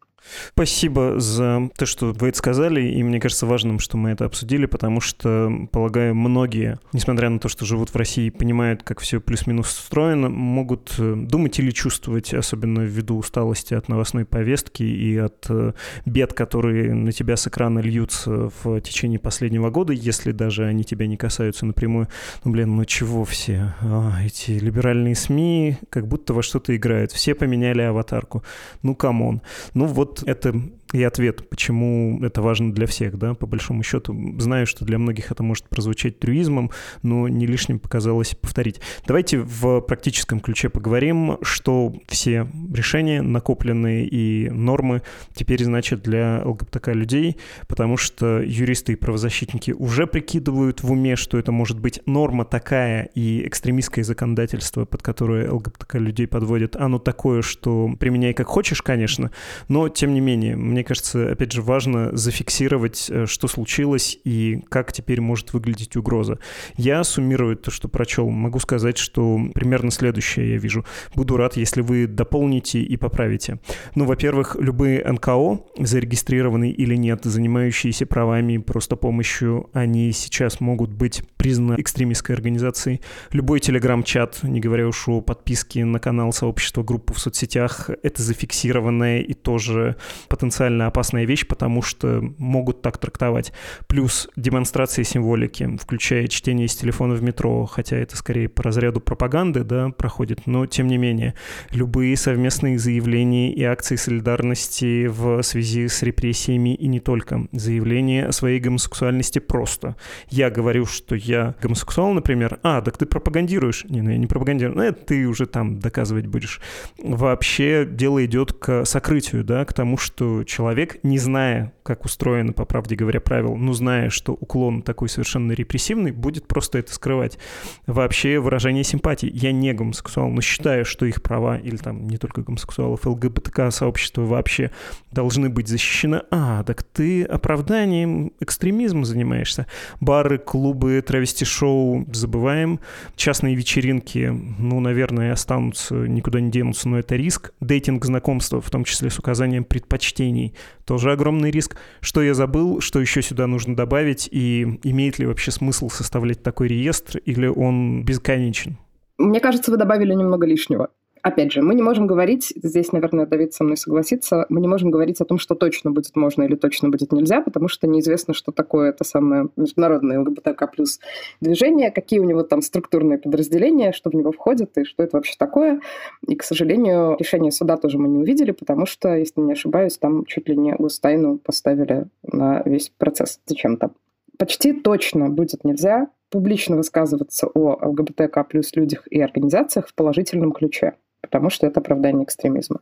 Спасибо 0.52 1.18
за 1.18 1.70
то, 1.76 1.86
что 1.86 2.12
вы 2.12 2.28
это 2.28 2.38
сказали, 2.38 2.82
и 2.82 3.02
мне 3.02 3.20
кажется 3.20 3.46
важным, 3.46 3.78
что 3.78 3.96
мы 3.96 4.10
это 4.10 4.24
обсудили, 4.24 4.66
потому 4.66 5.00
что, 5.00 5.50
полагаю, 5.72 6.14
многие, 6.14 6.78
несмотря 6.92 7.28
на 7.30 7.38
то, 7.38 7.48
что 7.48 7.64
живут 7.64 7.90
в 7.90 7.96
России 7.96 8.26
и 8.26 8.30
понимают, 8.30 8.82
как 8.82 9.00
все 9.00 9.20
плюс-минус 9.20 9.70
устроено, 9.78 10.28
могут 10.28 10.94
э, 10.98 11.14
думать 11.16 11.58
или 11.58 11.70
чувствовать, 11.70 12.34
особенно 12.34 12.80
ввиду 12.80 13.16
усталости 13.16 13.74
от 13.74 13.88
новостной 13.88 14.24
повестки 14.24 14.82
и 14.82 15.16
от 15.16 15.46
э, 15.48 15.72
бед, 16.04 16.32
которые 16.32 16.94
на 16.94 17.12
тебя 17.12 17.36
с 17.36 17.46
экрана 17.46 17.80
льются 17.80 18.50
в 18.62 18.80
течение 18.80 19.18
последнего 19.18 19.70
года, 19.70 19.92
если 19.92 20.32
даже 20.32 20.66
они 20.66 20.84
тебя 20.84 21.06
не 21.06 21.16
касаются 21.16 21.66
напрямую. 21.66 22.08
Ну, 22.44 22.52
блин, 22.52 22.76
ну 22.76 22.84
чего 22.84 23.24
все? 23.24 23.74
А, 23.80 24.18
эти 24.24 24.52
либеральные 24.52 25.14
СМИ 25.14 25.78
как 25.88 26.06
будто 26.06 26.34
во 26.34 26.42
что-то 26.42 26.74
играют. 26.76 27.12
Все 27.12 27.34
поменяли 27.34 27.82
аватарку. 27.82 28.42
Ну, 28.82 28.94
come 28.94 29.22
on. 29.22 29.42
Ну, 29.74 29.86
вот 29.86 30.09
вот 30.10 30.22
это 30.26 30.54
и 30.92 31.02
ответ, 31.02 31.48
почему 31.48 32.20
это 32.22 32.42
важно 32.42 32.72
для 32.72 32.86
всех, 32.86 33.18
да, 33.18 33.34
по 33.34 33.46
большому 33.46 33.82
счету. 33.82 34.16
Знаю, 34.38 34.66
что 34.66 34.84
для 34.84 34.98
многих 34.98 35.30
это 35.30 35.42
может 35.42 35.68
прозвучать 35.68 36.18
трюизмом, 36.18 36.70
но 37.02 37.28
не 37.28 37.46
лишним 37.46 37.78
показалось 37.78 38.34
повторить. 38.34 38.80
Давайте 39.06 39.38
в 39.38 39.80
практическом 39.80 40.40
ключе 40.40 40.68
поговорим, 40.68 41.38
что 41.42 41.94
все 42.08 42.46
решения, 42.72 43.22
накопленные 43.22 44.06
и 44.06 44.50
нормы 44.50 45.02
теперь 45.34 45.62
значат 45.64 46.02
для 46.02 46.42
ЛГБТК 46.44 46.92
людей, 46.92 47.36
потому 47.68 47.96
что 47.96 48.40
юристы 48.40 48.92
и 48.94 48.96
правозащитники 48.96 49.70
уже 49.72 50.06
прикидывают 50.06 50.82
в 50.82 50.90
уме, 50.90 51.16
что 51.16 51.38
это 51.38 51.52
может 51.52 51.78
быть 51.78 52.00
норма 52.06 52.44
такая 52.44 53.04
и 53.14 53.46
экстремистское 53.46 54.04
законодательство, 54.04 54.84
под 54.84 55.02
которое 55.02 55.50
ЛГБТК 55.50 55.98
людей 55.98 56.26
подводят, 56.26 56.76
оно 56.76 56.98
такое, 56.98 57.42
что 57.42 57.90
применяй 57.98 58.32
как 58.32 58.46
хочешь, 58.46 58.82
конечно, 58.82 59.30
но 59.68 59.88
тем 59.88 60.14
не 60.14 60.20
менее, 60.20 60.56
мне 60.56 60.79
мне 60.80 60.84
кажется, 60.86 61.32
опять 61.32 61.52
же, 61.52 61.60
важно 61.60 62.16
зафиксировать, 62.16 63.10
э, 63.10 63.26
что 63.26 63.48
случилось 63.48 64.18
и 64.24 64.62
как 64.70 64.94
теперь 64.94 65.20
может 65.20 65.52
выглядеть 65.52 65.94
угроза. 65.94 66.38
Я 66.78 67.04
суммирую 67.04 67.56
то, 67.56 67.70
что 67.70 67.86
прочел. 67.86 68.30
Могу 68.30 68.58
сказать, 68.60 68.96
что 68.96 69.38
примерно 69.52 69.90
следующее 69.90 70.52
я 70.52 70.56
вижу. 70.56 70.86
Буду 71.14 71.36
рад, 71.36 71.58
если 71.58 71.82
вы 71.82 72.06
дополните 72.06 72.80
и 72.80 72.96
поправите. 72.96 73.60
Ну, 73.94 74.06
во-первых, 74.06 74.56
любые 74.58 75.04
НКО, 75.04 75.60
зарегистрированные 75.76 76.72
или 76.72 76.96
нет, 76.96 77.24
занимающиеся 77.24 78.06
правами 78.06 78.56
просто 78.56 78.96
помощью, 78.96 79.68
они 79.74 80.12
сейчас 80.12 80.60
могут 80.60 80.92
быть 80.92 81.22
признаны 81.36 81.78
экстремистской 81.78 82.34
организацией. 82.34 83.02
Любой 83.32 83.60
телеграм-чат, 83.60 84.44
не 84.44 84.60
говоря 84.60 84.88
уж 84.88 85.08
о 85.08 85.20
подписке 85.20 85.84
на 85.84 86.00
канал 86.00 86.32
сообщества, 86.32 86.82
группу 86.82 87.12
в 87.12 87.20
соцсетях, 87.20 87.90
это 88.02 88.22
зафиксированное 88.22 89.20
и 89.20 89.34
тоже 89.34 89.96
потенциально 90.28 90.69
потенциально 90.70 90.86
опасная 90.86 91.24
вещь, 91.24 91.46
потому 91.46 91.82
что 91.82 92.22
могут 92.38 92.82
так 92.82 92.98
трактовать. 92.98 93.52
Плюс 93.86 94.28
демонстрации 94.36 95.02
символики, 95.02 95.76
включая 95.80 96.28
чтение 96.28 96.66
из 96.66 96.74
телефона 96.74 97.14
в 97.14 97.22
метро, 97.22 97.66
хотя 97.66 97.96
это 97.96 98.16
скорее 98.16 98.48
по 98.48 98.62
разряду 98.62 99.00
пропаганды 99.00 99.64
да, 99.64 99.88
проходит, 99.90 100.46
но 100.46 100.66
тем 100.66 100.86
не 100.86 100.98
менее. 100.98 101.34
Любые 101.72 102.16
совместные 102.16 102.78
заявления 102.78 103.52
и 103.52 103.62
акции 103.64 103.96
солидарности 103.96 105.06
в 105.06 105.42
связи 105.42 105.88
с 105.88 106.02
репрессиями 106.02 106.74
и 106.74 106.88
не 106.88 107.00
только. 107.00 107.48
Заявление 107.52 108.26
о 108.26 108.32
своей 108.32 108.60
гомосексуальности 108.60 109.38
просто. 109.40 109.96
Я 110.28 110.50
говорю, 110.50 110.86
что 110.86 111.14
я 111.14 111.54
гомосексуал, 111.62 112.12
например, 112.12 112.58
а, 112.62 112.80
так 112.80 112.96
ты 112.96 113.06
пропагандируешь. 113.06 113.84
Не, 113.88 114.02
ну 114.02 114.10
я 114.10 114.18
не 114.18 114.26
пропагандирую, 114.26 114.76
ну 114.76 114.82
это 114.82 115.04
ты 115.04 115.26
уже 115.26 115.46
там 115.46 115.78
доказывать 115.78 116.26
будешь. 116.26 116.60
Вообще 116.98 117.86
дело 117.90 118.24
идет 118.24 118.52
к 118.52 118.84
сокрытию, 118.84 119.44
да, 119.44 119.64
к 119.64 119.72
тому, 119.72 119.96
что 119.96 120.44
человек 120.44 120.59
человек, 120.60 120.98
не 121.02 121.16
зная, 121.16 121.72
как 121.82 122.04
устроено, 122.04 122.52
по 122.52 122.66
правде 122.66 122.94
говоря, 122.94 123.18
правило, 123.18 123.56
но 123.56 123.72
зная, 123.72 124.10
что 124.10 124.34
уклон 124.34 124.82
такой 124.82 125.08
совершенно 125.08 125.52
репрессивный, 125.52 126.12
будет 126.12 126.46
просто 126.46 126.76
это 126.76 126.92
скрывать. 126.92 127.38
Вообще 127.86 128.38
выражение 128.38 128.84
симпатии. 128.84 129.30
Я 129.32 129.52
не 129.52 129.72
гомосексуал, 129.72 130.28
но 130.28 130.42
считаю, 130.42 130.84
что 130.84 131.06
их 131.06 131.22
права, 131.22 131.56
или 131.56 131.78
там 131.78 132.06
не 132.06 132.18
только 132.18 132.42
гомосексуалов, 132.42 133.06
ЛГБТК-сообщество 133.06 134.26
вообще 134.26 134.70
должны 135.10 135.48
быть 135.48 135.66
защищены. 135.66 136.24
А, 136.30 136.62
так 136.62 136.82
ты 136.82 137.24
оправданием 137.24 138.32
экстремизма 138.38 139.06
занимаешься. 139.06 139.66
Бары, 139.98 140.36
клубы, 140.36 141.00
травести-шоу 141.00 142.06
забываем. 142.12 142.80
Частные 143.16 143.54
вечеринки, 143.54 144.26
ну, 144.58 144.78
наверное, 144.80 145.32
останутся, 145.32 145.94
никуда 145.94 146.38
не 146.38 146.50
денутся, 146.50 146.86
но 146.86 146.98
это 146.98 147.16
риск. 147.16 147.54
Дейтинг, 147.60 148.04
знакомства, 148.04 148.60
в 148.60 148.68
том 148.68 148.84
числе 148.84 149.08
с 149.08 149.18
указанием 149.18 149.64
предпочтений, 149.64 150.49
тоже 150.84 151.12
огромный 151.12 151.50
риск. 151.50 151.76
Что 152.00 152.22
я 152.22 152.34
забыл, 152.34 152.80
что 152.80 153.00
еще 153.00 153.22
сюда 153.22 153.46
нужно 153.46 153.76
добавить, 153.76 154.28
и 154.30 154.80
имеет 154.84 155.18
ли 155.18 155.26
вообще 155.26 155.50
смысл 155.50 155.88
составлять 155.88 156.42
такой 156.42 156.68
реестр, 156.68 157.18
или 157.18 157.46
он 157.46 158.04
бесконечен? 158.04 158.78
Мне 159.18 159.40
кажется, 159.40 159.70
вы 159.70 159.76
добавили 159.76 160.14
немного 160.14 160.46
лишнего. 160.46 160.88
Опять 161.22 161.52
же, 161.52 161.60
мы 161.60 161.74
не 161.74 161.82
можем 161.82 162.06
говорить, 162.06 162.52
здесь, 162.56 162.92
наверное, 162.92 163.26
Давид 163.26 163.52
со 163.52 163.62
мной 163.62 163.76
согласится, 163.76 164.46
мы 164.48 164.60
не 164.60 164.68
можем 164.68 164.90
говорить 164.90 165.20
о 165.20 165.26
том, 165.26 165.38
что 165.38 165.54
точно 165.54 165.90
будет 165.90 166.16
можно 166.16 166.44
или 166.44 166.54
точно 166.54 166.88
будет 166.88 167.12
нельзя, 167.12 167.42
потому 167.42 167.68
что 167.68 167.86
неизвестно, 167.86 168.32
что 168.32 168.52
такое 168.52 168.90
это 168.90 169.04
самое 169.04 169.48
международное 169.56 170.20
ЛГБТК 170.20 170.66
плюс 170.66 170.98
движение, 171.40 171.90
какие 171.90 172.20
у 172.20 172.24
него 172.24 172.42
там 172.42 172.62
структурные 172.62 173.18
подразделения, 173.18 173.92
что 173.92 174.08
в 174.08 174.14
него 174.14 174.32
входит 174.32 174.78
и 174.78 174.84
что 174.84 175.02
это 175.02 175.18
вообще 175.18 175.34
такое. 175.38 175.80
И, 176.26 176.36
к 176.36 176.42
сожалению, 176.42 177.16
решение 177.18 177.52
суда 177.52 177.76
тоже 177.76 177.98
мы 177.98 178.08
не 178.08 178.18
увидели, 178.18 178.52
потому 178.52 178.86
что, 178.86 179.14
если 179.14 179.42
не 179.42 179.52
ошибаюсь, 179.52 179.98
там 179.98 180.24
чуть 180.24 180.48
ли 180.48 180.56
не 180.56 180.74
гостайну 180.74 181.36
поставили 181.36 182.06
на 182.22 182.62
весь 182.64 182.92
процесс 182.96 183.40
зачем-то. 183.44 183.90
Почти 184.38 184.72
точно 184.72 185.28
будет 185.28 185.64
нельзя 185.64 186.08
публично 186.30 186.76
высказываться 186.76 187.46
о 187.46 187.78
ЛГБТК 187.86 188.44
плюс 188.44 188.74
людях 188.74 189.06
и 189.10 189.20
организациях 189.20 189.88
в 189.88 189.94
положительном 189.94 190.52
ключе 190.52 190.94
потому 191.20 191.50
что 191.50 191.66
это 191.66 191.80
оправдание 191.80 192.24
экстремизма. 192.24 192.80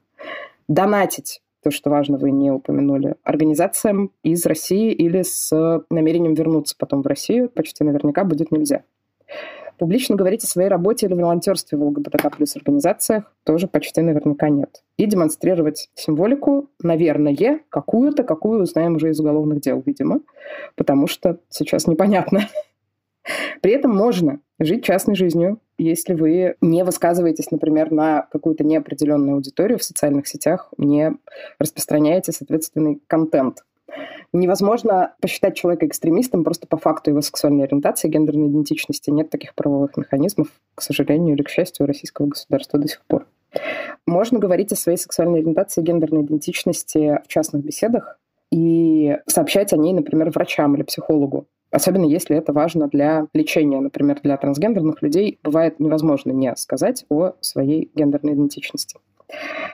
Донатить 0.68 1.40
то, 1.62 1.70
что 1.70 1.90
важно, 1.90 2.18
вы 2.18 2.30
не 2.30 2.50
упомянули, 2.50 3.16
организациям 3.24 4.12
из 4.22 4.46
России 4.46 4.92
или 4.92 5.22
с 5.22 5.50
намерением 5.90 6.34
вернуться 6.34 6.76
потом 6.78 7.02
в 7.02 7.06
Россию 7.06 7.48
почти 7.50 7.84
наверняка 7.84 8.24
будет 8.24 8.52
нельзя. 8.52 8.84
Публично 9.78 10.16
говорить 10.16 10.42
о 10.42 10.48
своей 10.48 10.68
работе 10.68 11.06
или 11.06 11.14
волонтерстве 11.14 11.78
в 11.78 11.82
ЛГБТК 11.84 12.30
плюс 12.30 12.56
организациях 12.56 13.32
тоже 13.44 13.68
почти 13.68 14.00
наверняка 14.00 14.48
нет. 14.48 14.82
И 14.96 15.06
демонстрировать 15.06 15.88
символику, 15.94 16.68
наверное, 16.82 17.60
какую-то, 17.68 18.24
какую 18.24 18.62
узнаем 18.62 18.96
уже 18.96 19.10
из 19.10 19.20
уголовных 19.20 19.60
дел, 19.60 19.80
видимо, 19.86 20.20
потому 20.74 21.06
что 21.06 21.38
сейчас 21.48 21.86
непонятно. 21.86 22.48
При 23.60 23.72
этом 23.72 23.94
можно 23.94 24.40
жить 24.58 24.84
частной 24.84 25.14
жизнью, 25.14 25.60
если 25.78 26.14
вы 26.14 26.56
не 26.60 26.84
высказываетесь, 26.84 27.50
например, 27.50 27.92
на 27.92 28.22
какую-то 28.32 28.64
неопределенную 28.64 29.36
аудиторию 29.36 29.78
в 29.78 29.84
социальных 29.84 30.26
сетях, 30.26 30.72
не 30.76 31.12
распространяете 31.58 32.32
соответственный 32.32 33.00
контент. 33.06 33.64
Невозможно 34.32 35.14
посчитать 35.20 35.56
человека 35.56 35.86
экстремистом 35.86 36.44
просто 36.44 36.66
по 36.66 36.76
факту 36.76 37.10
его 37.10 37.22
сексуальной 37.22 37.64
ориентации, 37.64 38.08
гендерной 38.08 38.48
идентичности. 38.48 39.10
Нет 39.10 39.30
таких 39.30 39.54
правовых 39.54 39.96
механизмов, 39.96 40.48
к 40.74 40.82
сожалению 40.82 41.34
или 41.34 41.42
к 41.42 41.48
счастью, 41.48 41.86
российского 41.86 42.26
государства 42.26 42.78
до 42.78 42.88
сих 42.88 43.02
пор. 43.06 43.26
Можно 44.06 44.38
говорить 44.38 44.72
о 44.72 44.76
своей 44.76 44.98
сексуальной 44.98 45.40
ориентации 45.40 45.80
и 45.80 45.84
гендерной 45.84 46.22
идентичности 46.22 47.20
в 47.24 47.28
частных 47.28 47.64
беседах 47.64 48.18
и 48.50 49.16
сообщать 49.26 49.72
о 49.72 49.76
ней, 49.76 49.94
например, 49.94 50.30
врачам 50.30 50.74
или 50.74 50.82
психологу. 50.82 51.46
Особенно 51.70 52.04
если 52.04 52.36
это 52.36 52.52
важно 52.52 52.88
для 52.88 53.26
лечения, 53.34 53.80
например, 53.80 54.20
для 54.22 54.36
трансгендерных 54.36 55.02
людей, 55.02 55.38
бывает 55.42 55.80
невозможно 55.80 56.32
не 56.32 56.54
сказать 56.56 57.04
о 57.08 57.32
своей 57.40 57.90
гендерной 57.94 58.34
идентичности. 58.34 58.98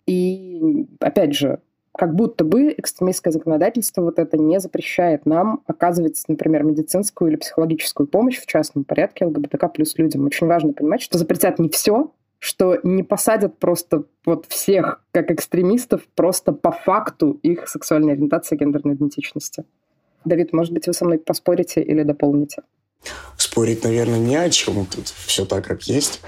И 0.06 0.86
опять 1.00 1.34
же, 1.34 1.60
как 1.96 2.14
будто 2.14 2.44
бы 2.44 2.74
экстремистское 2.76 3.32
законодательство 3.32 4.02
вот 4.02 4.18
это 4.18 4.36
не 4.36 4.58
запрещает 4.58 5.26
нам 5.26 5.62
оказывать, 5.66 6.20
например, 6.26 6.64
медицинскую 6.64 7.30
или 7.30 7.36
психологическую 7.36 8.08
помощь 8.08 8.38
в 8.38 8.46
частном 8.46 8.84
порядке 8.84 9.26
ЛГБТК 9.26 9.68
плюс 9.68 9.96
людям. 9.96 10.26
Очень 10.26 10.48
важно 10.48 10.72
понимать, 10.72 11.02
что 11.02 11.18
запретят 11.18 11.60
не 11.60 11.68
все, 11.68 12.10
что 12.40 12.78
не 12.82 13.04
посадят 13.04 13.58
просто 13.58 14.04
вот 14.26 14.46
всех 14.46 15.04
как 15.12 15.30
экстремистов 15.30 16.06
просто 16.16 16.52
по 16.52 16.72
факту 16.72 17.38
их 17.42 17.68
сексуальной 17.68 18.14
ориентации, 18.14 18.56
гендерной 18.56 18.94
идентичности. 18.94 19.64
Давид, 20.24 20.52
может 20.52 20.72
быть, 20.72 20.86
вы 20.86 20.92
со 20.92 21.04
мной 21.04 21.18
поспорите 21.18 21.82
или 21.82 22.02
дополните? 22.02 22.62
Спорить, 23.36 23.84
наверное, 23.84 24.18
не 24.18 24.36
о 24.36 24.48
чем. 24.50 24.86
Тут 24.86 25.08
все 25.08 25.44
так, 25.44 25.64
как 25.64 25.82
есть. 25.82 26.20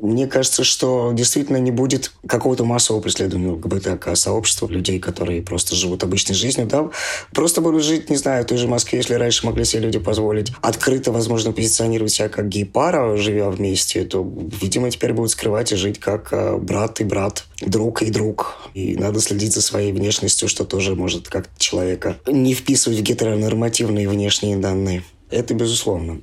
Мне 0.00 0.26
кажется, 0.26 0.64
что 0.64 1.12
действительно 1.12 1.56
не 1.56 1.70
будет 1.70 2.12
какого-то 2.26 2.64
массового 2.64 3.02
преследования 3.02 3.50
ЛГБТК-сообщества, 3.52 4.68
людей, 4.68 4.98
которые 4.98 5.42
просто 5.42 5.74
живут 5.74 6.04
обычной 6.04 6.34
жизнью, 6.34 6.66
да, 6.66 6.90
просто 7.32 7.60
будут 7.60 7.82
жить, 7.82 8.10
не 8.10 8.16
знаю, 8.16 8.44
в 8.44 8.46
той 8.46 8.58
же 8.58 8.68
Москве, 8.68 8.98
если 8.98 9.14
раньше 9.14 9.46
могли 9.46 9.64
себе 9.64 9.82
люди 9.82 9.98
позволить 9.98 10.52
открыто, 10.60 11.12
возможно, 11.12 11.52
позиционировать 11.52 12.12
себя 12.12 12.28
как 12.28 12.48
гей-пара, 12.48 13.16
живя 13.16 13.50
вместе, 13.50 14.04
то, 14.04 14.26
видимо, 14.60 14.90
теперь 14.90 15.12
будут 15.12 15.32
скрывать 15.32 15.72
и 15.72 15.76
жить 15.76 15.98
как 15.98 16.32
э, 16.32 16.56
брат 16.56 17.00
и 17.00 17.04
брат, 17.04 17.44
друг 17.60 18.02
и 18.02 18.10
друг. 18.10 18.56
И 18.74 18.96
надо 18.96 19.20
следить 19.20 19.52
за 19.52 19.62
своей 19.62 19.92
внешностью, 19.92 20.48
что 20.48 20.64
тоже 20.64 20.94
может 20.94 21.28
как 21.28 21.48
человека 21.58 22.16
не 22.26 22.54
вписывать 22.54 22.98
в 22.98 23.02
гетеронормативные 23.02 24.08
внешние 24.08 24.56
данные. 24.56 25.02
Это 25.30 25.54
безусловно. 25.54 26.20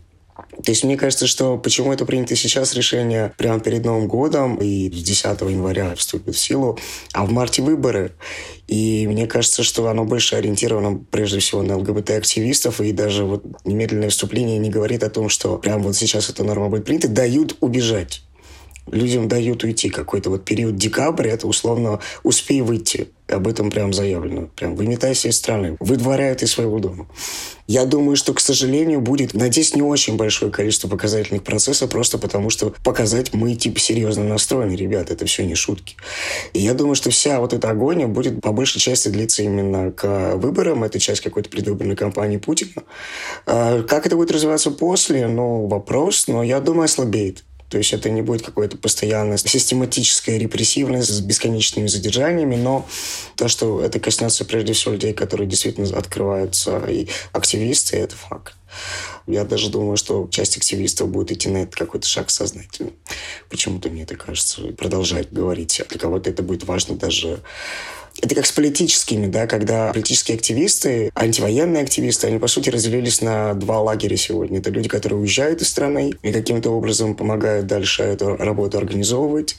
То 0.63 0.71
есть 0.71 0.83
мне 0.83 0.97
кажется, 0.97 1.27
что 1.27 1.57
почему 1.57 1.91
это 1.91 2.05
принято 2.05 2.35
сейчас 2.35 2.73
решение 2.73 3.33
прямо 3.37 3.59
перед 3.59 3.83
Новым 3.83 4.07
годом 4.07 4.55
и 4.55 4.89
10 4.89 5.41
января 5.41 5.95
вступит 5.95 6.35
в 6.35 6.39
силу, 6.39 6.79
а 7.13 7.25
в 7.25 7.31
марте 7.31 7.61
выборы. 7.61 8.13
И 8.67 9.05
мне 9.07 9.27
кажется, 9.27 9.63
что 9.63 9.87
оно 9.87 10.05
больше 10.05 10.35
ориентировано 10.35 11.03
прежде 11.11 11.39
всего 11.39 11.61
на 11.61 11.77
ЛГБТ-активистов, 11.77 12.81
и 12.81 12.91
даже 12.91 13.25
вот 13.25 13.43
немедленное 13.63 14.09
вступление 14.09 14.57
не 14.57 14.69
говорит 14.69 15.03
о 15.03 15.09
том, 15.09 15.29
что 15.29 15.57
прямо 15.57 15.83
вот 15.83 15.95
сейчас 15.95 16.29
эта 16.29 16.43
норма 16.43 16.69
будет 16.69 16.85
принята, 16.85 17.07
дают 17.07 17.57
убежать 17.59 18.23
людям 18.91 19.27
дают 19.27 19.63
уйти. 19.63 19.89
Какой-то 19.89 20.29
вот 20.29 20.45
период 20.45 20.75
декабря, 20.75 21.31
это 21.31 21.47
условно 21.47 21.99
«успей 22.23 22.61
выйти». 22.61 23.09
Об 23.27 23.47
этом 23.47 23.71
прям 23.71 23.91
заявлено. 23.91 24.49
Прям 24.55 24.75
выметайся 24.75 25.29
из 25.29 25.37
страны. 25.37 25.77
Выдворяют 25.79 26.43
из 26.43 26.51
своего 26.51 26.79
дома. 26.79 27.07
Я 27.67 27.85
думаю, 27.85 28.15
что, 28.15 28.33
к 28.35 28.39
сожалению, 28.39 29.01
будет, 29.01 29.33
надеюсь, 29.33 29.73
не 29.73 29.81
очень 29.81 30.17
большое 30.17 30.51
количество 30.51 30.87
показательных 30.87 31.43
процессов, 31.43 31.89
просто 31.89 32.19
потому 32.19 32.51
что 32.51 32.75
показать 32.83 33.33
мы, 33.33 33.55
типа, 33.55 33.79
серьезно 33.79 34.23
настроены, 34.23 34.75
ребят, 34.75 35.09
это 35.09 35.25
все 35.25 35.43
не 35.43 35.55
шутки. 35.55 35.95
И 36.53 36.59
я 36.59 36.75
думаю, 36.75 36.93
что 36.93 37.09
вся 37.09 37.39
вот 37.39 37.53
эта 37.53 37.71
агония 37.71 38.05
будет 38.05 38.41
по 38.41 38.51
большей 38.51 38.79
части 38.79 39.07
длиться 39.07 39.41
именно 39.41 39.91
к 39.91 40.35
выборам. 40.35 40.83
Это 40.83 40.99
часть 40.99 41.21
какой-то 41.21 41.49
предвыборной 41.49 41.95
кампании 41.95 42.37
Путина. 42.37 42.83
А 43.47 43.81
как 43.81 44.05
это 44.05 44.15
будет 44.15 44.29
развиваться 44.29 44.69
после, 44.69 45.27
ну, 45.27 45.65
вопрос, 45.65 46.27
но 46.27 46.43
я 46.43 46.59
думаю, 46.59 46.85
ослабеет. 46.85 47.43
То 47.75 47.79
есть 47.79 47.91
это 47.91 48.09
не 48.09 48.21
будет 48.21 48.41
какое-то 48.41 48.77
постоянное 48.77 49.35
систематическое 49.35 50.37
репрессивность 50.37 51.09
с 51.09 51.19
бесконечными 51.19 51.87
задержаниями, 51.87 52.55
но 52.55 52.87
то, 53.35 53.49
что 53.49 53.81
это 53.81 53.99
коснется 53.99 54.45
прежде 54.45 54.71
всего 54.71 54.93
людей, 54.93 55.11
которые 55.11 55.45
действительно 55.45 55.85
открываются, 55.97 56.77
и 56.87 57.09
активисты, 57.33 57.97
это 57.97 58.15
факт. 58.15 58.53
Я 59.27 59.43
даже 59.43 59.69
думаю, 59.69 59.97
что 59.97 60.29
часть 60.31 60.55
активистов 60.55 61.09
будет 61.09 61.33
идти 61.33 61.49
на 61.49 61.63
этот 61.63 61.75
какой-то 61.75 62.07
шаг 62.07 62.29
сознательно. 62.29 62.91
Почему-то 63.49 63.89
мне 63.89 64.03
это 64.03 64.15
кажется. 64.15 64.61
Продолжать 64.77 65.33
говорить. 65.33 65.81
Для 65.89 65.99
кого-то 65.99 66.29
это 66.29 66.43
будет 66.43 66.63
важно 66.63 66.95
даже 66.95 67.41
это 68.21 68.35
как 68.35 68.45
с 68.45 68.51
политическими, 68.51 69.27
да, 69.27 69.47
когда 69.47 69.91
политические 69.91 70.35
активисты, 70.35 71.11
антивоенные 71.15 71.83
активисты, 71.83 72.27
они, 72.27 72.39
по 72.39 72.47
сути, 72.47 72.69
разделились 72.69 73.21
на 73.21 73.53
два 73.53 73.81
лагеря 73.81 74.15
сегодня. 74.17 74.59
Это 74.59 74.69
люди, 74.69 74.87
которые 74.87 75.19
уезжают 75.19 75.61
из 75.61 75.69
страны 75.69 76.13
и 76.21 76.31
каким-то 76.31 76.71
образом 76.71 77.15
помогают 77.15 77.67
дальше 77.67 78.03
эту 78.03 78.35
работу 78.35 78.77
организовывать. 78.77 79.57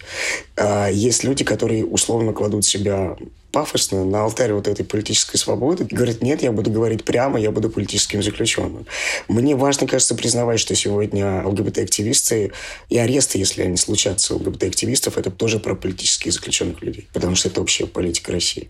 А 0.57 0.89
есть 0.89 1.25
люди, 1.25 1.45
которые 1.45 1.85
условно 1.85 2.33
кладут 2.33 2.65
себя 2.65 3.17
пафосно 3.57 4.05
на 4.05 4.23
алтарь 4.23 4.53
вот 4.53 4.69
этой 4.69 4.85
политической 4.85 5.39
свободы. 5.39 5.87
Говорит, 5.91 6.21
нет, 6.21 6.43
я 6.43 6.53
буду 6.53 6.71
говорить 6.71 7.05
прямо, 7.05 7.41
я 7.41 7.51
буду 7.51 7.71
политическим 7.71 8.23
заключенным. 8.23 8.87
Мне 9.29 9.57
важно, 9.57 9.87
кажется, 9.87 10.15
признавать, 10.15 10.61
что 10.61 10.75
сегодня 10.75 11.43
ЛГБТ-активисты 11.43 12.53
и 12.91 12.99
аресты, 12.99 13.39
если 13.39 13.63
они 13.63 13.79
случатся 13.79 14.35
ЛГБТ-активистов, 14.35 15.17
это 15.17 15.31
тоже 15.31 15.59
про 15.59 15.75
политических 15.75 16.35
заключенных 16.35 16.83
людей, 16.83 17.09
потому 17.15 17.35
что 17.35 17.49
это 17.49 17.63
общая 17.63 17.87
политика 17.87 18.31
России. 18.31 18.69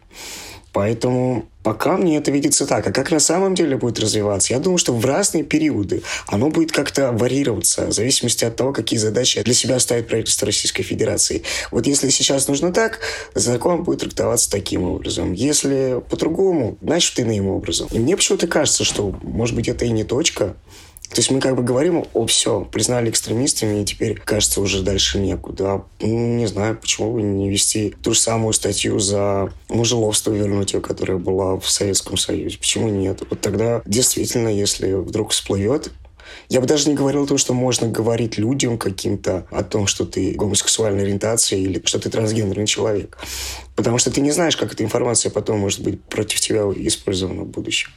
Поэтому 0.72 1.46
пока 1.62 1.96
мне 1.96 2.18
это 2.18 2.30
видится 2.30 2.66
так. 2.66 2.86
А 2.86 2.92
как 2.92 3.10
на 3.10 3.18
самом 3.18 3.54
деле 3.54 3.76
будет 3.76 3.98
развиваться? 3.98 4.52
Я 4.52 4.60
думаю, 4.60 4.78
что 4.78 4.92
в 4.92 5.04
разные 5.04 5.42
периоды 5.42 6.02
оно 6.28 6.48
будет 6.48 6.70
как-то 6.70 7.10
варьироваться 7.12 7.86
в 7.86 7.92
зависимости 7.92 8.44
от 8.44 8.54
того, 8.54 8.72
какие 8.72 8.98
задачи 8.98 9.42
для 9.42 9.54
себя 9.54 9.80
ставит 9.80 10.06
правительство 10.06 10.46
Российской 10.46 10.82
Федерации. 10.82 11.42
Вот 11.70 11.86
если 11.86 12.08
сейчас 12.10 12.46
нужно 12.46 12.72
так, 12.72 13.00
закон 13.34 13.82
будет 13.82 14.00
трактоваться 14.00 14.50
таким 14.50 14.84
образом. 14.84 15.32
Если 15.32 16.00
по-другому, 16.08 16.78
значит, 16.80 17.18
иным 17.18 17.48
образом. 17.48 17.88
И 17.90 17.98
мне 17.98 18.16
почему-то 18.16 18.46
кажется, 18.46 18.84
что, 18.84 19.18
может 19.22 19.56
быть, 19.56 19.68
это 19.68 19.86
и 19.86 19.90
не 19.90 20.04
точка, 20.04 20.54
то 21.08 21.20
есть 21.20 21.30
мы 21.30 21.40
как 21.40 21.56
бы 21.56 21.62
говорим, 21.62 22.04
о, 22.14 22.26
все, 22.26 22.60
признали 22.60 23.10
экстремистами, 23.10 23.82
и 23.82 23.84
теперь, 23.84 24.20
кажется, 24.24 24.60
уже 24.60 24.82
дальше 24.82 25.18
некуда. 25.18 25.84
Ну, 26.00 26.36
не 26.36 26.46
знаю, 26.46 26.76
почему 26.76 27.12
бы 27.12 27.22
не 27.22 27.48
вести 27.50 27.94
ту 28.02 28.12
же 28.12 28.20
самую 28.20 28.52
статью 28.52 28.98
за 28.98 29.52
мужеловство 29.68 30.32
вернуть 30.32 30.74
ее, 30.74 30.80
которая 30.80 31.18
была 31.18 31.58
в 31.58 31.68
Советском 31.68 32.16
Союзе. 32.16 32.58
Почему 32.58 32.88
нет? 32.88 33.22
Вот 33.28 33.40
тогда 33.40 33.82
действительно, 33.86 34.48
если 34.48 34.92
вдруг 34.92 35.30
всплывет 35.30 35.90
я 36.48 36.60
бы 36.60 36.66
даже 36.66 36.88
не 36.88 36.94
говорил 36.94 37.24
о 37.24 37.26
том, 37.26 37.38
что 37.38 37.54
можно 37.54 37.88
говорить 37.88 38.38
людям 38.38 38.78
каким-то 38.78 39.46
о 39.50 39.62
том, 39.62 39.86
что 39.86 40.06
ты 40.06 40.32
гомосексуальной 40.32 41.02
ориентации 41.02 41.60
или 41.60 41.82
что 41.84 41.98
ты 41.98 42.10
трансгендерный 42.10 42.66
человек. 42.66 43.18
Потому 43.74 43.98
что 43.98 44.10
ты 44.10 44.20
не 44.20 44.30
знаешь, 44.30 44.56
как 44.56 44.72
эта 44.72 44.84
информация 44.84 45.30
потом 45.30 45.58
может 45.58 45.80
быть 45.80 46.02
против 46.02 46.40
тебя 46.40 46.62
использована 46.76 47.42
в 47.42 47.48
будущем. 47.48 47.90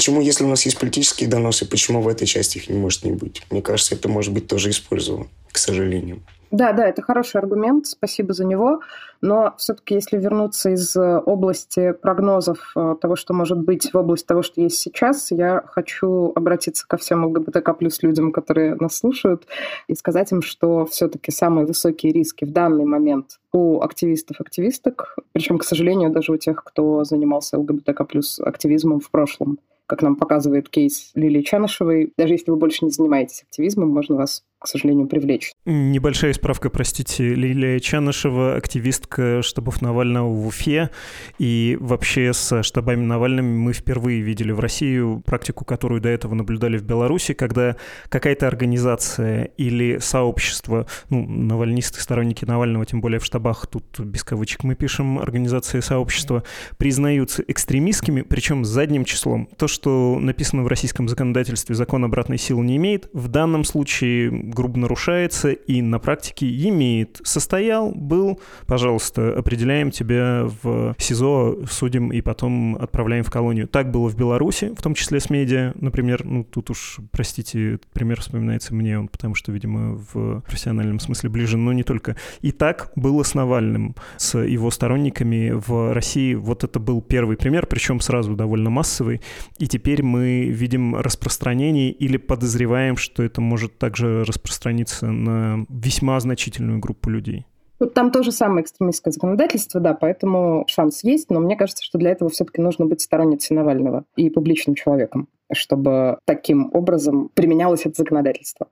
Почему, 0.00 0.22
если 0.22 0.44
у 0.44 0.48
нас 0.48 0.64
есть 0.64 0.78
политические 0.78 1.28
доносы, 1.28 1.68
почему 1.68 2.00
в 2.00 2.08
этой 2.08 2.24
части 2.24 2.56
их 2.56 2.70
не 2.70 2.78
может 2.78 3.04
не 3.04 3.12
быть? 3.12 3.42
Мне 3.50 3.60
кажется, 3.60 3.94
это 3.94 4.08
может 4.08 4.32
быть 4.32 4.46
тоже 4.46 4.70
использовано, 4.70 5.26
к 5.52 5.58
сожалению. 5.58 6.22
Да, 6.50 6.72
да, 6.72 6.88
это 6.88 7.02
хороший 7.02 7.36
аргумент, 7.36 7.86
спасибо 7.86 8.32
за 8.32 8.46
него. 8.46 8.80
Но 9.20 9.52
все-таки, 9.58 9.92
если 9.92 10.16
вернуться 10.16 10.70
из 10.70 10.96
э, 10.96 11.18
области 11.18 11.92
прогнозов 11.92 12.72
э, 12.74 12.96
того, 12.98 13.14
что 13.14 13.34
может 13.34 13.58
быть 13.58 13.92
в 13.92 13.94
область 13.94 14.26
того, 14.26 14.40
что 14.40 14.62
есть 14.62 14.78
сейчас, 14.78 15.30
я 15.32 15.62
хочу 15.66 16.32
обратиться 16.34 16.88
ко 16.88 16.96
всем 16.96 17.26
ЛГБТК 17.26 17.74
плюс 17.74 18.02
людям, 18.02 18.32
которые 18.32 18.76
нас 18.76 18.96
слушают, 18.96 19.46
и 19.86 19.94
сказать 19.94 20.32
им, 20.32 20.40
что 20.40 20.86
все-таки 20.86 21.30
самые 21.30 21.66
высокие 21.66 22.10
риски 22.14 22.46
в 22.46 22.52
данный 22.52 22.86
момент 22.86 23.38
у 23.52 23.82
активистов-активисток, 23.82 25.16
причем, 25.32 25.58
к 25.58 25.64
сожалению, 25.64 26.08
даже 26.08 26.32
у 26.32 26.38
тех, 26.38 26.64
кто 26.64 27.04
занимался 27.04 27.58
ЛГБТК 27.58 28.04
плюс 28.04 28.40
активизмом 28.40 29.00
в 29.00 29.10
прошлом 29.10 29.58
как 29.90 30.02
нам 30.02 30.14
показывает 30.14 30.68
кейс 30.68 31.10
Лилии 31.16 31.42
Чанышевой, 31.42 32.12
даже 32.16 32.34
если 32.34 32.52
вы 32.52 32.56
больше 32.56 32.84
не 32.84 32.92
занимаетесь 32.92 33.42
активизмом, 33.42 33.88
можно 33.88 34.14
вас 34.14 34.44
к 34.60 34.66
сожалению, 34.66 35.06
привлечь. 35.06 35.52
Небольшая 35.64 36.34
справка, 36.34 36.68
простите. 36.68 37.34
Лилия 37.34 37.80
Чанышева, 37.80 38.56
активистка 38.56 39.40
штабов 39.40 39.80
Навального 39.80 40.28
в 40.28 40.46
Уфе. 40.46 40.90
И 41.38 41.78
вообще 41.80 42.34
с 42.34 42.62
штабами 42.62 43.02
Навальными 43.02 43.56
мы 43.56 43.72
впервые 43.72 44.20
видели 44.20 44.52
в 44.52 44.60
Россию 44.60 45.22
практику, 45.24 45.64
которую 45.64 46.02
до 46.02 46.10
этого 46.10 46.34
наблюдали 46.34 46.76
в 46.76 46.82
Беларуси, 46.82 47.32
когда 47.32 47.76
какая-то 48.10 48.46
организация 48.46 49.44
или 49.56 49.96
сообщество, 49.98 50.86
ну, 51.08 51.26
навальнисты, 51.26 51.98
сторонники 52.00 52.44
Навального, 52.44 52.84
тем 52.84 53.00
более 53.00 53.18
в 53.18 53.24
штабах, 53.24 53.66
тут 53.66 53.98
без 54.00 54.24
кавычек 54.24 54.62
мы 54.62 54.74
пишем, 54.74 55.18
организации 55.18 55.78
и 55.78 55.80
сообщества, 55.82 56.44
признаются 56.76 57.42
экстремистскими, 57.48 58.20
причем 58.20 58.66
задним 58.66 59.06
числом. 59.06 59.48
То, 59.56 59.68
что 59.68 60.18
написано 60.20 60.64
в 60.64 60.66
российском 60.66 61.08
законодательстве, 61.08 61.74
закон 61.74 62.04
обратной 62.04 62.36
силы 62.36 62.62
не 62.62 62.76
имеет. 62.76 63.08
В 63.14 63.28
данном 63.28 63.64
случае 63.64 64.49
грубо 64.50 64.78
нарушается 64.78 65.50
и 65.50 65.82
на 65.82 65.98
практике 65.98 66.46
имеет. 66.68 67.20
Состоял, 67.24 67.92
был, 67.92 68.40
пожалуйста, 68.66 69.36
определяем 69.36 69.90
тебя 69.90 70.46
в 70.62 70.94
СИЗО, 70.98 71.60
судим 71.70 72.12
и 72.12 72.20
потом 72.20 72.76
отправляем 72.76 73.24
в 73.24 73.30
колонию. 73.30 73.68
Так 73.68 73.90
было 73.90 74.08
в 74.08 74.16
Беларуси, 74.16 74.74
в 74.76 74.82
том 74.82 74.94
числе 74.94 75.20
с 75.20 75.30
медиа, 75.30 75.72
например. 75.76 76.24
Ну, 76.24 76.44
тут 76.44 76.70
уж, 76.70 76.98
простите, 77.10 77.78
пример 77.92 78.20
вспоминается 78.20 78.74
мне, 78.74 78.98
он 78.98 79.08
потому 79.08 79.34
что, 79.34 79.52
видимо, 79.52 80.00
в 80.12 80.40
профессиональном 80.40 81.00
смысле 81.00 81.30
ближе, 81.30 81.56
но 81.56 81.72
не 81.72 81.82
только. 81.82 82.16
И 82.40 82.52
так 82.52 82.92
было 82.96 83.22
с 83.22 83.34
Навальным, 83.34 83.94
с 84.16 84.38
его 84.38 84.70
сторонниками 84.70 85.50
в 85.50 85.92
России. 85.92 86.34
Вот 86.34 86.64
это 86.64 86.78
был 86.78 87.00
первый 87.02 87.36
пример, 87.36 87.66
причем 87.66 88.00
сразу 88.00 88.34
довольно 88.34 88.70
массовый. 88.70 89.20
И 89.58 89.66
теперь 89.66 90.02
мы 90.02 90.46
видим 90.46 90.96
распространение 90.96 91.90
или 91.90 92.16
подозреваем, 92.16 92.96
что 92.96 93.22
это 93.22 93.40
может 93.40 93.78
также 93.78 94.24
распространяться 94.24 94.39
распространиться 94.42 95.06
на 95.06 95.66
весьма 95.68 96.18
значительную 96.20 96.80
группу 96.80 97.10
людей. 97.10 97.46
Вот 97.78 97.94
там 97.94 98.10
тоже 98.10 98.30
самое 98.30 98.62
экстремистское 98.62 99.10
законодательство, 99.10 99.80
да, 99.80 99.94
поэтому 99.94 100.64
шанс 100.68 101.02
есть, 101.02 101.30
но 101.30 101.40
мне 101.40 101.56
кажется, 101.56 101.82
что 101.82 101.96
для 101.96 102.10
этого 102.10 102.30
все-таки 102.30 102.60
нужно 102.60 102.84
быть 102.84 103.00
сторонницей 103.00 103.56
Навального 103.56 104.04
и 104.16 104.28
публичным 104.28 104.74
человеком, 104.74 105.28
чтобы 105.50 106.18
таким 106.26 106.70
образом 106.74 107.30
применялось 107.32 107.86
это 107.86 107.94
законодательство. 107.96 108.68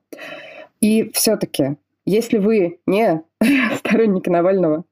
И 0.83 1.11
все-таки, 1.15 1.77
если 2.05 2.37
вы 2.37 2.81
не 2.87 3.23
сторонник 3.79 4.27
Навального, 4.27 4.85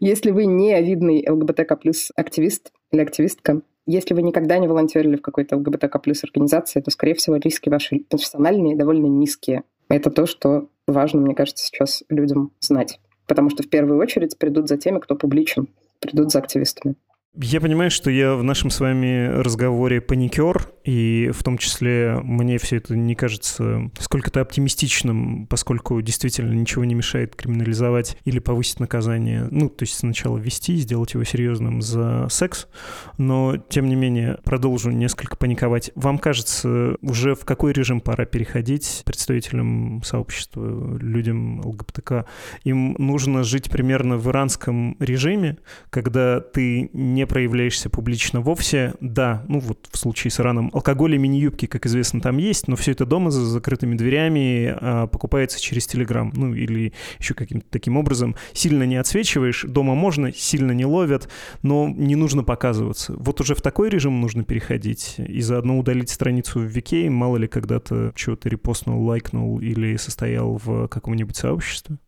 если 0.00 0.32
вы 0.32 0.46
не 0.46 0.80
видный 0.82 1.24
ЛГБТК 1.28 1.76
плюс 1.76 2.10
активист 2.16 2.72
или 2.90 3.00
активистка, 3.00 3.62
если 3.86 4.14
вы 4.14 4.22
никогда 4.22 4.58
не 4.58 4.68
волонтерили 4.68 5.16
в 5.16 5.22
какой-то 5.22 5.56
ЛГБТК 5.56 5.98
плюс 5.98 6.22
организации, 6.24 6.80
то, 6.80 6.90
скорее 6.90 7.14
всего, 7.14 7.36
риски 7.36 7.68
ваши 7.68 8.00
профессиональные 8.08 8.76
довольно 8.76 9.06
низкие. 9.06 9.62
Это 9.92 10.10
то, 10.10 10.24
что 10.24 10.70
важно, 10.86 11.20
мне 11.20 11.34
кажется, 11.34 11.66
сейчас 11.66 12.02
людям 12.08 12.52
знать. 12.60 12.98
Потому 13.26 13.50
что 13.50 13.62
в 13.62 13.68
первую 13.68 14.00
очередь 14.00 14.38
придут 14.38 14.66
за 14.66 14.78
теми, 14.78 14.98
кто 14.98 15.16
публичен, 15.16 15.68
придут 16.00 16.32
за 16.32 16.38
активистами. 16.38 16.94
Я 17.40 17.62
понимаю, 17.62 17.90
что 17.90 18.10
я 18.10 18.34
в 18.34 18.42
нашем 18.42 18.68
с 18.68 18.78
вами 18.78 19.26
разговоре 19.26 20.02
паникер, 20.02 20.70
и 20.84 21.30
в 21.32 21.42
том 21.42 21.56
числе 21.56 22.20
мне 22.22 22.58
все 22.58 22.76
это 22.76 22.94
не 22.94 23.14
кажется 23.14 23.90
сколько-то 23.98 24.42
оптимистичным, 24.42 25.46
поскольку 25.46 26.02
действительно 26.02 26.52
ничего 26.52 26.84
не 26.84 26.94
мешает 26.94 27.34
криминализовать 27.34 28.18
или 28.26 28.38
повысить 28.38 28.80
наказание. 28.80 29.48
Ну, 29.50 29.70
то 29.70 29.84
есть 29.84 29.94
сначала 29.94 30.36
ввести, 30.36 30.76
сделать 30.76 31.14
его 31.14 31.24
серьезным 31.24 31.80
за 31.80 32.28
секс, 32.28 32.68
но, 33.16 33.56
тем 33.56 33.86
не 33.86 33.94
менее, 33.94 34.38
продолжу 34.44 34.90
несколько 34.90 35.38
паниковать. 35.38 35.90
Вам 35.94 36.18
кажется, 36.18 36.96
уже 37.00 37.34
в 37.34 37.46
какой 37.46 37.72
режим 37.72 38.02
пора 38.02 38.26
переходить 38.26 39.04
представителям 39.06 40.02
сообщества, 40.04 40.98
людям 40.98 41.64
ЛГБТК? 41.64 42.26
Им 42.64 42.94
нужно 42.98 43.42
жить 43.42 43.70
примерно 43.70 44.18
в 44.18 44.28
иранском 44.28 44.98
режиме, 45.00 45.56
когда 45.88 46.40
ты 46.40 46.90
не 46.92 47.21
не 47.22 47.26
проявляешься 47.26 47.88
публично 47.88 48.40
вовсе, 48.40 48.94
да, 49.00 49.44
ну 49.46 49.60
вот 49.60 49.88
в 49.90 49.96
случае 49.96 50.32
с 50.32 50.40
Ираном, 50.40 50.70
алкоголь 50.72 51.14
и 51.14 51.18
мини-юбки, 51.18 51.66
как 51.66 51.86
известно, 51.86 52.20
там 52.20 52.38
есть, 52.38 52.66
но 52.66 52.74
все 52.74 52.92
это 52.92 53.06
дома 53.06 53.30
за 53.30 53.44
закрытыми 53.44 53.96
дверями 53.96 54.74
а, 54.76 55.06
покупается 55.06 55.60
через 55.60 55.86
Телеграм, 55.86 56.32
ну 56.34 56.52
или 56.52 56.92
еще 57.20 57.34
каким-то 57.34 57.66
таким 57.70 57.96
образом. 57.96 58.34
Сильно 58.52 58.82
не 58.82 58.96
отсвечиваешь, 58.96 59.64
дома 59.68 59.94
можно, 59.94 60.32
сильно 60.32 60.72
не 60.72 60.84
ловят, 60.84 61.28
но 61.62 61.88
не 61.88 62.16
нужно 62.16 62.42
показываться. 62.42 63.14
Вот 63.16 63.40
уже 63.40 63.54
в 63.54 63.62
такой 63.62 63.88
режим 63.88 64.20
нужно 64.20 64.42
переходить 64.42 65.14
и 65.18 65.40
заодно 65.42 65.78
удалить 65.78 66.10
страницу 66.10 66.58
в 66.58 66.64
Вике, 66.64 67.08
мало 67.08 67.36
ли 67.36 67.46
когда-то 67.46 68.12
чего-то 68.16 68.48
репостнул, 68.48 69.04
лайкнул 69.04 69.60
или 69.60 69.96
состоял 69.96 70.60
в 70.64 70.88
каком-нибудь 70.88 71.36
сообществе. 71.36 71.98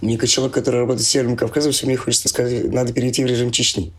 Мне, 0.00 0.16
как 0.18 0.28
человек, 0.28 0.54
который 0.54 0.80
работает 0.80 1.06
с 1.06 1.10
Северным 1.10 1.36
Кавказом, 1.36 1.72
все 1.72 1.86
мне 1.86 1.96
хочется 1.96 2.28
сказать, 2.28 2.72
надо 2.72 2.92
перейти 2.92 3.22
в 3.22 3.26
режим 3.26 3.50
Чечни. 3.50 3.92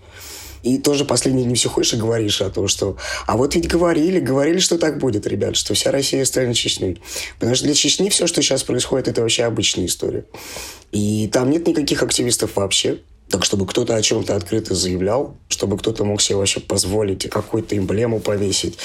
И 0.63 0.77
тоже 0.77 1.05
последние 1.05 1.45
дни 1.45 1.55
все 1.55 1.69
ходишь 1.69 1.93
и 1.93 1.97
говоришь 1.97 2.41
о 2.41 2.49
том, 2.49 2.67
что... 2.67 2.97
А 3.25 3.37
вот 3.37 3.55
ведь 3.55 3.67
говорили, 3.67 4.19
говорили, 4.19 4.59
что 4.59 4.77
так 4.77 4.97
будет, 4.97 5.27
ребят, 5.27 5.55
что 5.55 5.73
вся 5.73 5.91
Россия 5.91 6.25
станет 6.25 6.55
Чечней. 6.55 7.01
Потому 7.39 7.55
что 7.55 7.65
для 7.65 7.73
Чечни 7.73 8.09
все, 8.09 8.27
что 8.27 8.41
сейчас 8.41 8.63
происходит, 8.63 9.07
это 9.07 9.21
вообще 9.21 9.43
обычная 9.43 9.85
история. 9.85 10.25
И 10.91 11.29
там 11.31 11.49
нет 11.49 11.67
никаких 11.67 12.03
активистов 12.03 12.55
вообще. 12.55 12.99
Так, 13.29 13.45
чтобы 13.45 13.67
кто-то 13.67 13.95
о 13.95 14.01
чем-то 14.01 14.35
открыто 14.35 14.73
заявлял, 14.73 15.37
чтобы 15.49 15.77
кто-то 15.77 16.03
мог 16.03 16.19
себе 16.19 16.37
вообще 16.37 16.59
позволить 16.59 17.29
какую-то 17.29 17.77
эмблему 17.77 18.19
повесить. 18.19 18.79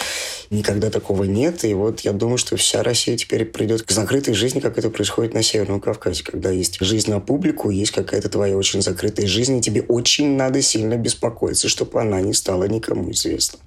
Никогда 0.50 0.90
такого 0.90 1.24
нет. 1.24 1.64
И 1.64 1.72
вот 1.72 2.00
я 2.00 2.12
думаю, 2.12 2.36
что 2.36 2.56
вся 2.56 2.82
Россия 2.82 3.16
теперь 3.16 3.46
придет 3.46 3.82
к 3.82 3.90
закрытой 3.90 4.34
жизни, 4.34 4.60
как 4.60 4.76
это 4.76 4.90
происходит 4.90 5.32
на 5.32 5.42
Северном 5.42 5.80
Кавказе, 5.80 6.22
когда 6.22 6.50
есть 6.50 6.76
жизнь 6.80 7.10
на 7.10 7.20
публику, 7.20 7.70
есть 7.70 7.92
какая-то 7.92 8.28
твоя 8.28 8.54
очень 8.56 8.82
закрытая 8.82 9.26
жизнь, 9.26 9.56
и 9.56 9.62
тебе 9.62 9.80
очень 9.80 10.36
надо 10.36 10.60
сильно 10.60 10.96
беспокоиться, 10.96 11.68
чтобы 11.68 12.00
она 12.02 12.20
не 12.20 12.34
стала 12.34 12.64
никому 12.64 13.10
известна. 13.12 13.58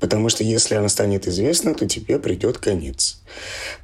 Потому 0.00 0.28
что 0.28 0.44
если 0.44 0.74
она 0.74 0.88
станет 0.88 1.26
известна, 1.26 1.74
то 1.74 1.86
тебе 1.86 2.18
придет 2.18 2.58
конец. 2.58 3.20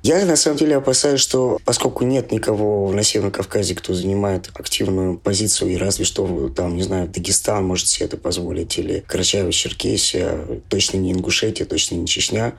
Я 0.03 0.25
на 0.25 0.37
самом 0.37 0.59
деле 0.59 0.77
опасаюсь, 0.77 1.21
что 1.21 1.59
поскольку 1.65 2.05
нет 2.05 2.33
никого 2.33 2.93
на 2.93 3.03
Северном 3.03 3.33
Кавказе, 3.33 3.75
кто 3.75 3.95
занимает 3.95 4.51
активную 4.55 5.19
позицию, 5.19 5.73
и 5.73 5.77
разве 5.77 6.05
что 6.05 6.49
там, 6.51 6.77
не 6.77 6.83
знаю, 6.83 7.09
Дагестан 7.09 7.65
может 7.65 7.89
себе 7.89 8.07
это 8.07 8.17
позволить, 8.17 8.79
или 8.79 9.05
Карачаево-Черкесия, 9.09 10.63
точно 10.69 10.99
не 10.99 11.13
Ингушетия, 11.13 11.67
точно 11.67 11.97
не 11.97 12.07
Чечня, 12.07 12.55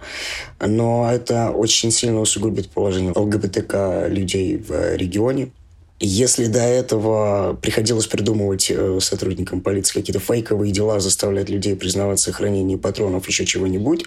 но 0.60 1.10
это 1.12 1.52
очень 1.52 1.92
сильно 1.92 2.20
усугубит 2.20 2.70
положение 2.70 3.14
ЛГБТК 3.16 4.08
людей 4.08 4.58
в 4.58 4.96
регионе, 4.96 5.52
Если 6.02 6.46
до 6.46 6.62
этого 6.62 7.56
приходилось 7.62 8.08
придумывать 8.08 8.72
э, 8.72 9.00
сотрудникам 9.02 9.60
полиции 9.60 9.94
какие-то 9.94 10.20
фейковые 10.20 10.72
дела, 10.72 11.02
заставлять 11.02 11.50
людей 11.50 11.76
признаваться 11.76 12.32
в 12.32 12.36
хранении 12.36 12.78
патронов, 12.78 13.28
еще 13.28 13.46
чего-нибудь, 13.46 14.06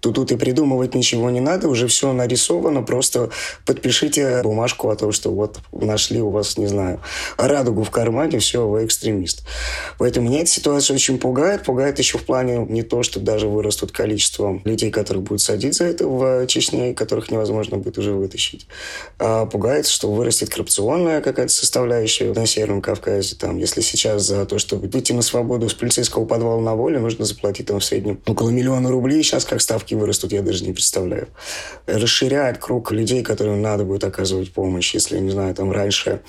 то 0.00 0.12
тут 0.12 0.32
и 0.32 0.36
придумывать 0.36 0.94
ничего 0.94 1.30
не 1.30 1.40
надо, 1.40 1.68
уже 1.68 1.86
все 1.86 2.12
нарисовано, 2.12 2.82
просто 2.82 3.30
подпишите 3.66 4.42
бумажку 4.42 4.90
о 4.90 4.96
том, 4.96 5.12
что 5.12 5.30
вот 5.30 5.58
нашли 5.72 6.20
у 6.20 6.30
вас, 6.30 6.58
не 6.58 6.66
знаю, 6.66 7.00
радугу 7.36 7.82
в 7.82 7.90
кармане, 7.90 8.38
все, 8.38 8.66
вы 8.66 8.84
экстремист. 8.84 9.44
Поэтому 9.98 10.28
меня 10.28 10.40
эта 10.40 10.50
ситуация 10.50 10.94
очень 10.94 11.18
пугает, 11.18 11.64
пугает 11.64 11.98
еще 11.98 12.18
в 12.18 12.24
плане 12.24 12.64
не 12.68 12.82
то, 12.82 13.02
что 13.02 13.20
даже 13.20 13.48
вырастут 13.48 13.92
количество 13.92 14.60
людей, 14.64 14.90
которых 14.90 15.24
будут 15.24 15.40
садить 15.40 15.74
за 15.74 15.84
это 15.84 16.06
в 16.06 16.46
Чечне, 16.46 16.94
которых 16.94 17.30
невозможно 17.30 17.78
будет 17.78 17.98
уже 17.98 18.12
вытащить, 18.12 18.66
а 19.18 19.46
пугает, 19.46 19.86
что 19.86 20.12
вырастет 20.12 20.50
коррупционная 20.50 21.20
какая-то 21.20 21.52
составляющая 21.52 22.32
на 22.32 22.46
Северном 22.46 22.82
Кавказе. 22.82 23.36
Там, 23.36 23.58
если 23.58 23.80
сейчас 23.80 24.22
за 24.22 24.46
то, 24.46 24.58
чтобы 24.58 24.88
выйти 24.88 25.12
на 25.12 25.22
свободу 25.22 25.68
с 25.68 25.74
полицейского 25.74 26.24
подвала 26.24 26.60
на 26.60 26.74
волю, 26.74 27.00
нужно 27.00 27.24
заплатить 27.24 27.66
там 27.66 27.80
в 27.80 27.84
среднем 27.84 28.20
около 28.26 28.50
миллиона 28.50 28.90
рублей, 28.90 29.22
сейчас 29.22 29.44
как 29.44 29.60
ставки 29.60 29.87
ставки 29.88 29.94
вырастут, 29.94 30.32
я 30.32 30.42
даже 30.42 30.64
не 30.64 30.72
представляю. 30.72 31.28
Расширяет 31.86 32.58
круг 32.58 32.92
людей, 32.92 33.22
которым 33.22 33.62
надо 33.62 33.84
будет 33.84 34.04
оказывать 34.04 34.52
помощь. 34.52 34.94
Если, 34.94 35.18
не 35.18 35.30
знаю, 35.30 35.54
там 35.54 35.72
раньше 35.72 36.20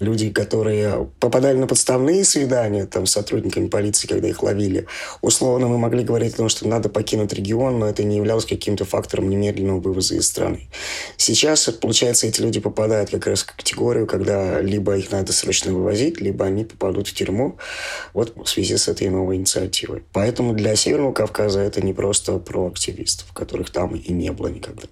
люди, 0.00 0.30
которые 0.30 1.08
попадали 1.20 1.56
на 1.56 1.66
подставные 1.66 2.24
свидания 2.24 2.86
там, 2.86 3.06
с 3.06 3.12
сотрудниками 3.12 3.68
полиции, 3.68 4.08
когда 4.08 4.28
их 4.28 4.42
ловили, 4.42 4.86
условно 5.20 5.68
мы 5.68 5.78
могли 5.78 6.02
говорить 6.02 6.34
о 6.34 6.38
том, 6.38 6.48
что 6.48 6.66
надо 6.66 6.88
покинуть 6.88 7.32
регион, 7.32 7.78
но 7.78 7.88
это 7.88 8.02
не 8.02 8.16
являлось 8.16 8.46
каким-то 8.46 8.84
фактором 8.84 9.28
немедленного 9.28 9.80
вывоза 9.80 10.16
из 10.16 10.26
страны. 10.26 10.68
Сейчас, 11.16 11.64
получается, 11.68 12.26
эти 12.26 12.40
люди 12.40 12.60
попадают 12.60 13.10
как 13.10 13.26
раз 13.26 13.42
в 13.42 13.54
категорию, 13.54 14.06
когда 14.06 14.60
либо 14.60 14.96
их 14.96 15.12
надо 15.12 15.32
срочно 15.32 15.72
вывозить, 15.72 16.20
либо 16.20 16.46
они 16.46 16.64
попадут 16.64 17.08
в 17.08 17.14
тюрьму 17.14 17.58
вот 18.14 18.34
в 18.36 18.48
связи 18.48 18.76
с 18.76 18.88
этой 18.88 19.08
новой 19.10 19.36
инициативой. 19.36 20.02
Поэтому 20.12 20.54
для 20.54 20.74
Северного 20.74 21.12
Кавказа 21.12 21.60
это 21.60 21.82
не 21.82 21.92
просто 21.92 22.38
про 22.38 22.68
активистов, 22.68 23.32
которых 23.32 23.70
там 23.70 23.94
и 23.94 24.12
не 24.12 24.32
было 24.32 24.48
никогда. 24.48 24.84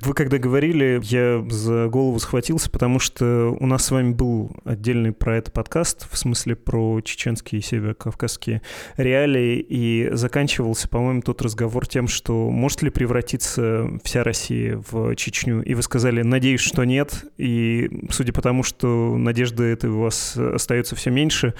Вы 0.00 0.14
когда 0.14 0.38
говорили, 0.38 1.00
я 1.04 1.44
за 1.48 1.88
голову 1.88 2.18
схватился, 2.18 2.70
потому 2.70 2.98
что 2.98 3.56
у 3.58 3.66
нас 3.66 3.86
с 3.86 3.90
вами 3.90 4.12
был 4.12 4.52
отдельный 4.64 5.12
про 5.12 5.36
это 5.36 5.50
подкаст, 5.50 6.06
в 6.10 6.16
смысле 6.16 6.56
про 6.56 7.00
чеченские 7.00 7.60
и 7.60 7.62
северокавказские 7.62 8.62
реалии, 8.96 9.58
и 9.58 10.08
заканчивался, 10.12 10.88
по-моему, 10.88 11.22
тот 11.22 11.42
разговор 11.42 11.86
тем, 11.86 12.08
что 12.08 12.50
может 12.50 12.82
ли 12.82 12.90
превратиться 12.90 13.88
вся 14.04 14.24
Россия 14.24 14.82
в 14.90 15.14
Чечню. 15.16 15.62
И 15.62 15.74
вы 15.74 15.82
сказали, 15.82 16.22
надеюсь, 16.22 16.60
что 16.60 16.84
нет, 16.84 17.24
и 17.36 17.90
судя 18.10 18.32
по 18.32 18.42
тому, 18.42 18.62
что 18.62 19.16
надежда 19.16 19.64
этой 19.64 19.90
у 19.90 20.00
вас 20.00 20.36
остается 20.36 20.96
все 20.96 21.10
меньше, 21.10 21.54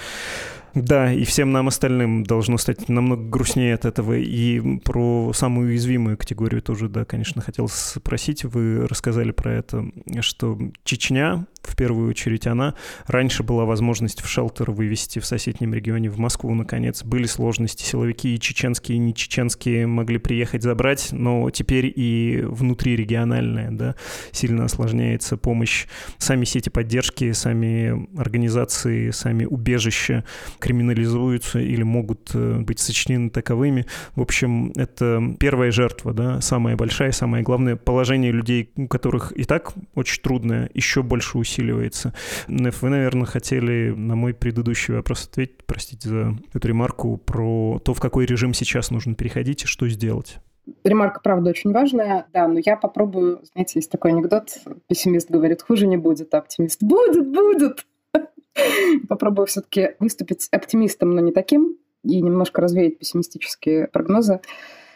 да, 0.73 1.11
и 1.11 1.23
всем 1.23 1.51
нам 1.51 1.67
остальным 1.67 2.23
должно 2.23 2.57
стать 2.57 2.89
намного 2.89 3.23
грустнее 3.23 3.73
от 3.73 3.85
этого. 3.85 4.13
И 4.13 4.77
про 4.79 5.31
самую 5.33 5.69
уязвимую 5.69 6.17
категорию 6.17 6.61
тоже, 6.61 6.89
да, 6.89 7.05
конечно, 7.05 7.41
хотел 7.41 7.67
спросить. 7.67 8.43
Вы 8.43 8.87
рассказали 8.87 9.31
про 9.31 9.53
это, 9.53 9.85
что 10.21 10.57
Чечня, 10.83 11.45
в 11.69 11.75
первую 11.75 12.09
очередь 12.09 12.47
она, 12.47 12.75
раньше 13.05 13.43
была 13.43 13.65
возможность 13.65 14.21
в 14.21 14.27
шелтер 14.27 14.71
вывести 14.71 15.19
в 15.19 15.25
соседнем 15.25 15.73
регионе, 15.73 16.09
в 16.09 16.17
Москву, 16.17 16.53
наконец. 16.53 17.03
Были 17.03 17.25
сложности, 17.25 17.83
силовики 17.83 18.35
и 18.35 18.39
чеченские, 18.39 18.97
и 18.97 18.99
не 18.99 19.13
чеченские 19.13 19.87
могли 19.87 20.17
приехать 20.17 20.63
забрать, 20.63 21.09
но 21.11 21.49
теперь 21.49 21.91
и 21.95 22.41
внутрирегиональная, 22.43 23.71
да, 23.71 23.95
сильно 24.31 24.65
осложняется 24.65 25.37
помощь. 25.37 25.87
Сами 26.17 26.45
сети 26.45 26.69
поддержки, 26.69 27.31
сами 27.31 28.07
организации, 28.19 29.11
сами 29.11 29.45
убежища 29.45 30.25
криминализуются 30.59 31.59
или 31.59 31.83
могут 31.83 32.31
э, 32.33 32.59
быть 32.59 32.79
сочинены 32.79 33.29
таковыми. 33.29 33.85
В 34.15 34.21
общем, 34.21 34.71
это 34.75 35.35
первая 35.39 35.71
жертва, 35.71 36.13
да, 36.13 36.41
самая 36.41 36.75
большая, 36.75 37.11
самое 37.11 37.43
главное. 37.43 37.75
Положение 37.75 38.31
людей, 38.31 38.71
у 38.75 38.87
которых 38.87 39.31
и 39.35 39.43
так 39.43 39.73
очень 39.95 40.21
трудное, 40.21 40.69
еще 40.73 41.03
больше 41.03 41.37
усиливается. 41.59 42.13
Вы, 42.47 42.89
наверное, 42.89 43.25
хотели 43.25 43.89
на 43.89 44.15
мой 44.15 44.33
предыдущий 44.33 44.93
вопрос 44.93 45.27
ответить, 45.27 45.63
простите 45.65 46.09
за 46.09 46.37
эту 46.53 46.67
ремарку, 46.67 47.17
про 47.17 47.79
то, 47.83 47.93
в 47.93 47.99
какой 47.99 48.25
режим 48.25 48.53
сейчас 48.53 48.91
нужно 48.91 49.15
переходить 49.15 49.63
и 49.63 49.67
что 49.67 49.87
сделать. 49.87 50.37
Ремарка, 50.83 51.19
правда, 51.23 51.49
очень 51.49 51.71
важная, 51.71 52.27
да, 52.31 52.47
но 52.47 52.59
я 52.63 52.77
попробую, 52.77 53.41
знаете, 53.53 53.79
есть 53.79 53.91
такой 53.91 54.11
анекдот, 54.11 54.59
пессимист 54.87 55.29
говорит, 55.29 55.63
хуже 55.63 55.87
не 55.87 55.97
будет, 55.97 56.33
а 56.33 56.39
оптимист 56.39 56.83
будет, 56.83 57.27
будет. 57.27 57.85
Попробую 59.09 59.47
все-таки 59.47 59.91
выступить 59.99 60.47
оптимистом, 60.51 61.15
но 61.15 61.21
не 61.21 61.31
таким, 61.31 61.75
и 62.03 62.21
немножко 62.21 62.61
развеять 62.61 62.99
пессимистические 62.99 63.87
прогнозы. 63.87 64.41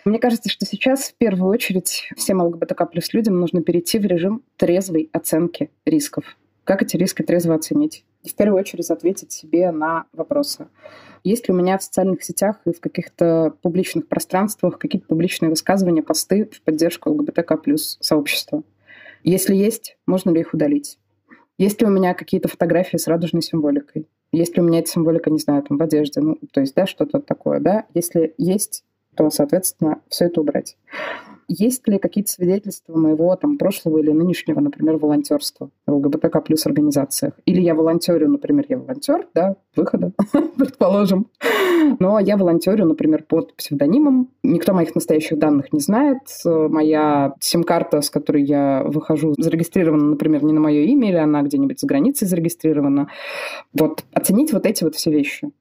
Мне 0.05 0.19
кажется, 0.19 0.49
что 0.49 0.65
сейчас 0.65 1.05
в 1.05 1.15
первую 1.15 1.49
очередь 1.49 2.09
всем 2.15 2.41
ЛГБТК 2.41 2.85
плюс 2.85 3.13
людям 3.13 3.39
нужно 3.39 3.63
перейти 3.63 3.97
в 3.97 4.05
режим 4.05 4.43
трезвой 4.57 5.09
оценки 5.11 5.71
рисков. 5.85 6.25
Как 6.63 6.81
эти 6.81 6.95
риски 6.95 7.23
трезво 7.23 7.55
оценить? 7.55 8.05
И 8.23 8.29
в 8.29 8.35
первую 8.35 8.59
очередь 8.59 8.89
ответить 8.89 9.31
себе 9.31 9.71
на 9.71 10.05
вопросы. 10.13 10.67
Есть 11.23 11.47
ли 11.47 11.53
у 11.53 11.57
меня 11.57 11.77
в 11.77 11.83
социальных 11.83 12.23
сетях 12.23 12.57
и 12.65 12.71
в 12.71 12.79
каких-то 12.79 13.53
публичных 13.61 14.07
пространствах 14.07 14.77
какие-то 14.77 15.07
публичные 15.07 15.49
высказывания, 15.49 16.03
посты 16.03 16.49
в 16.51 16.61
поддержку 16.61 17.09
ЛГБТК 17.11 17.57
плюс 17.57 17.97
сообщества? 17.99 18.63
Если 19.23 19.55
есть, 19.55 19.97
можно 20.05 20.31
ли 20.31 20.41
их 20.41 20.53
удалить? 20.53 20.99
Есть 21.57 21.81
ли 21.81 21.87
у 21.87 21.89
меня 21.89 22.13
какие-то 22.13 22.47
фотографии 22.47 22.97
с 22.97 23.07
радужной 23.07 23.41
символикой? 23.41 24.07
Есть 24.31 24.55
ли 24.55 24.63
у 24.63 24.65
меня 24.65 24.79
эта 24.79 24.89
символика, 24.89 25.29
не 25.29 25.39
знаю, 25.39 25.63
там 25.63 25.77
в 25.77 25.81
одежде, 25.81 26.19
ну, 26.19 26.39
то 26.51 26.61
есть, 26.61 26.73
да, 26.75 26.87
что-то 26.87 27.19
такое, 27.19 27.59
да? 27.59 27.85
Если 27.93 28.33
есть, 28.37 28.83
то, 29.15 29.29
соответственно, 29.29 30.01
все 30.09 30.25
это 30.25 30.41
убрать. 30.41 30.77
Есть 31.47 31.87
ли 31.87 31.99
какие-то 31.99 32.31
свидетельства 32.31 32.97
моего 32.97 33.35
там, 33.35 33.57
прошлого 33.57 33.99
или 33.99 34.11
нынешнего, 34.11 34.59
например, 34.59 34.97
волонтерства 34.97 35.69
в 35.85 35.91
ЛГБТК 35.93 36.41
плюс 36.41 36.65
организациях? 36.65 37.33
Или 37.45 37.61
я 37.61 37.75
волонтерю, 37.75 38.29
например, 38.29 38.65
я 38.69 38.77
волонтер, 38.77 39.27
да, 39.33 39.55
выхода, 39.75 40.13
предположим. 40.57 41.27
Но 41.99 42.19
я 42.19 42.37
волонтерю, 42.37 42.85
например, 42.85 43.23
под 43.23 43.55
псевдонимом. 43.55 44.29
Никто 44.43 44.73
моих 44.73 44.95
настоящих 44.95 45.37
данных 45.37 45.73
не 45.73 45.79
знает. 45.79 46.19
Моя 46.45 47.33
сим-карта, 47.39 48.01
с 48.01 48.09
которой 48.09 48.43
я 48.43 48.83
выхожу, 48.85 49.33
зарегистрирована, 49.37 50.05
например, 50.05 50.43
не 50.43 50.53
на 50.53 50.61
мое 50.61 50.81
имя, 50.81 51.09
или 51.09 51.17
она 51.17 51.41
где-нибудь 51.41 51.79
за 51.79 51.87
границей 51.87 52.27
зарегистрирована. 52.27 53.09
Вот 53.73 54.03
оценить 54.13 54.53
вот 54.53 54.65
эти 54.65 54.83
вот 54.83 54.95
все 54.95 55.11
вещи. 55.11 55.51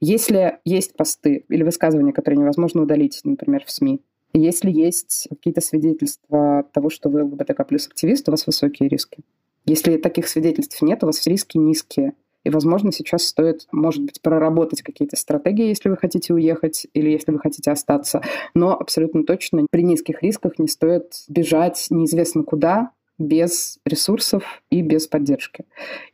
Если 0.00 0.58
есть 0.64 0.94
посты 0.94 1.44
или 1.48 1.62
высказывания, 1.62 2.12
которые 2.12 2.40
невозможно 2.40 2.82
удалить, 2.82 3.20
например, 3.24 3.64
в 3.64 3.70
СМИ, 3.70 4.02
если 4.38 4.70
есть 4.70 5.26
какие-то 5.30 5.60
свидетельства 5.60 6.64
того, 6.72 6.90
что 6.90 7.08
вы 7.08 7.24
ЛГБТК 7.24 7.64
плюс 7.64 7.86
активист, 7.86 8.28
у 8.28 8.32
вас 8.32 8.46
высокие 8.46 8.88
риски. 8.88 9.18
Если 9.64 9.96
таких 9.96 10.28
свидетельств 10.28 10.80
нет, 10.82 11.02
у 11.02 11.06
вас 11.06 11.26
риски 11.26 11.58
низкие. 11.58 12.12
И, 12.44 12.50
возможно, 12.50 12.92
сейчас 12.92 13.24
стоит, 13.24 13.66
может 13.72 14.04
быть, 14.04 14.22
проработать 14.22 14.82
какие-то 14.82 15.16
стратегии, 15.16 15.66
если 15.66 15.88
вы 15.88 15.96
хотите 15.96 16.32
уехать 16.32 16.86
или 16.94 17.10
если 17.10 17.32
вы 17.32 17.40
хотите 17.40 17.72
остаться. 17.72 18.22
Но 18.54 18.78
абсолютно 18.78 19.24
точно 19.24 19.66
при 19.68 19.82
низких 19.82 20.22
рисках 20.22 20.60
не 20.60 20.68
стоит 20.68 21.24
бежать 21.28 21.88
неизвестно 21.90 22.44
куда, 22.44 22.92
без 23.18 23.78
ресурсов 23.84 24.62
и 24.70 24.82
без 24.82 25.06
поддержки. 25.06 25.64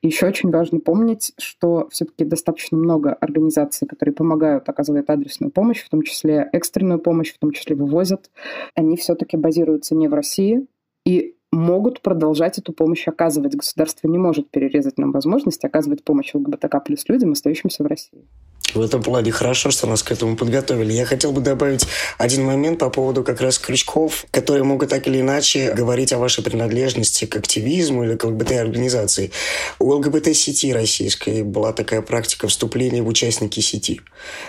Еще 0.03 0.27
очень 0.27 0.51
важно 0.51 0.81
помнить, 0.81 1.33
что 1.39 1.89
все-таки 1.91 2.25
достаточно 2.25 2.77
много 2.77 3.13
организаций, 3.13 3.89
которые 3.89 4.15
помогают, 4.15 4.69
оказывают 4.69 5.11
адресную 5.11 5.51
помощь, 5.51 5.83
в 5.83 5.89
том 5.89 6.03
числе 6.03 6.49
экстренную 6.53 7.01
помощь, 7.01 7.33
в 7.33 7.39
том 7.39 7.53
числе 7.53 7.75
вывозят. 7.75 8.31
Они 8.75 8.97
все-таки 8.97 9.37
базируются 9.37 9.95
не 9.95 10.09
в 10.09 10.15
России 10.15 10.67
и 11.05 11.37
могут 11.51 12.01
продолжать 12.01 12.59
эту 12.59 12.73
помощь 12.73 13.07
оказывать. 13.07 13.55
Государство 13.55 14.09
не 14.09 14.19
может 14.19 14.51
перерезать 14.51 14.99
нам 14.99 15.13
возможность 15.13 15.65
оказывать 15.65 16.03
помощь 16.03 16.35
ЛГБТК 16.35 16.81
плюс 16.81 17.09
людям, 17.09 17.33
остающимся 17.33 17.83
в 17.83 17.87
России. 17.87 18.27
В 18.75 18.81
этом 18.81 19.03
плане 19.03 19.33
хорошо, 19.33 19.71
что 19.71 19.87
нас 19.87 20.03
к 20.03 20.13
этому 20.13 20.37
подготовили. 20.37 20.93
Я 20.93 21.05
хотел 21.05 21.33
бы 21.33 21.41
добавить 21.41 21.87
один 22.17 22.45
момент 22.45 22.79
по 22.79 22.89
поводу 22.89 23.23
как 23.23 23.41
раз 23.41 23.59
крючков, 23.59 24.25
которые 24.31 24.65
могут 24.65 24.91
так 24.91 25.07
или 25.07 25.21
иначе 25.21 25.73
говорить 25.73 26.13
о 26.13 26.19
вашей 26.19 26.43
принадлежности 26.43 27.27
к 27.27 27.37
активизму 27.37 28.05
или 28.05 28.17
к 28.17 28.25
ЛГБТ-организации. 28.25 29.31
У 29.79 29.93
ЛГБТ-сети 29.93 30.73
российской 30.73 31.43
была 31.43 31.73
такая 31.73 32.01
практика 32.03 32.49
вступления 32.49 33.03
в 33.03 33.09
участники 33.09 33.61
сети. 33.61 34.01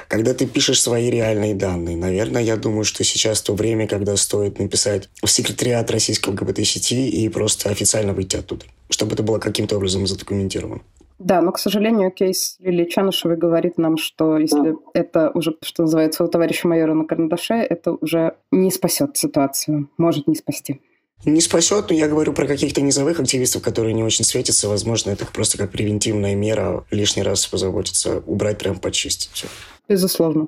Когда 0.07 0.33
ты 0.33 0.45
пишешь 0.45 0.81
свои 0.81 1.09
реальные 1.09 1.53
данные, 1.55 1.97
наверное, 1.97 2.41
я 2.41 2.55
думаю, 2.55 2.85
что 2.85 3.03
сейчас 3.03 3.41
то 3.41 3.53
время, 3.53 3.87
когда 3.87 4.15
стоит 4.15 4.59
написать 4.59 5.09
в 5.21 5.27
секретариат 5.27 5.91
российской 5.91 6.29
ЛГБТ-сети 6.29 7.09
и 7.09 7.27
просто 7.29 7.69
официально 7.69 8.13
выйти 8.13 8.37
оттуда, 8.37 8.65
чтобы 8.89 9.13
это 9.13 9.23
было 9.23 9.39
каким-то 9.39 9.77
образом 9.77 10.07
задокументировано. 10.07 10.81
Да, 11.23 11.41
но, 11.41 11.53
к 11.53 11.59
сожалению, 11.59 12.11
кейс 12.11 12.57
Лилии 12.59 12.83
Чанышевой 12.83 13.37
говорит 13.37 13.77
нам, 13.77 13.95
что 13.95 14.37
если 14.37 14.75
это 14.93 15.31
уже, 15.33 15.55
что 15.61 15.83
называется, 15.83 16.23
у 16.25 16.27
товарища 16.27 16.67
майора 16.67 16.93
на 16.93 17.05
карандаше, 17.05 17.53
это 17.53 17.93
уже 17.93 18.35
не 18.51 18.69
спасет 18.71 19.15
ситуацию, 19.15 19.89
может 19.97 20.27
не 20.27 20.35
спасти. 20.35 20.81
Не 21.23 21.39
спасет, 21.39 21.89
но 21.89 21.95
я 21.95 22.09
говорю 22.09 22.33
про 22.33 22.45
каких-то 22.45 22.81
низовых 22.81 23.21
активистов, 23.21 23.61
которые 23.61 23.93
не 23.93 24.03
очень 24.03 24.25
светятся. 24.25 24.67
Возможно, 24.67 25.11
это 25.11 25.25
просто 25.25 25.57
как 25.57 25.71
превентивная 25.71 26.35
мера 26.35 26.83
лишний 26.91 27.23
раз 27.23 27.47
позаботиться, 27.47 28.21
убрать 28.25 28.57
прям 28.57 28.77
почистить. 28.77 29.29
Все. 29.31 29.47
Безусловно. 29.87 30.47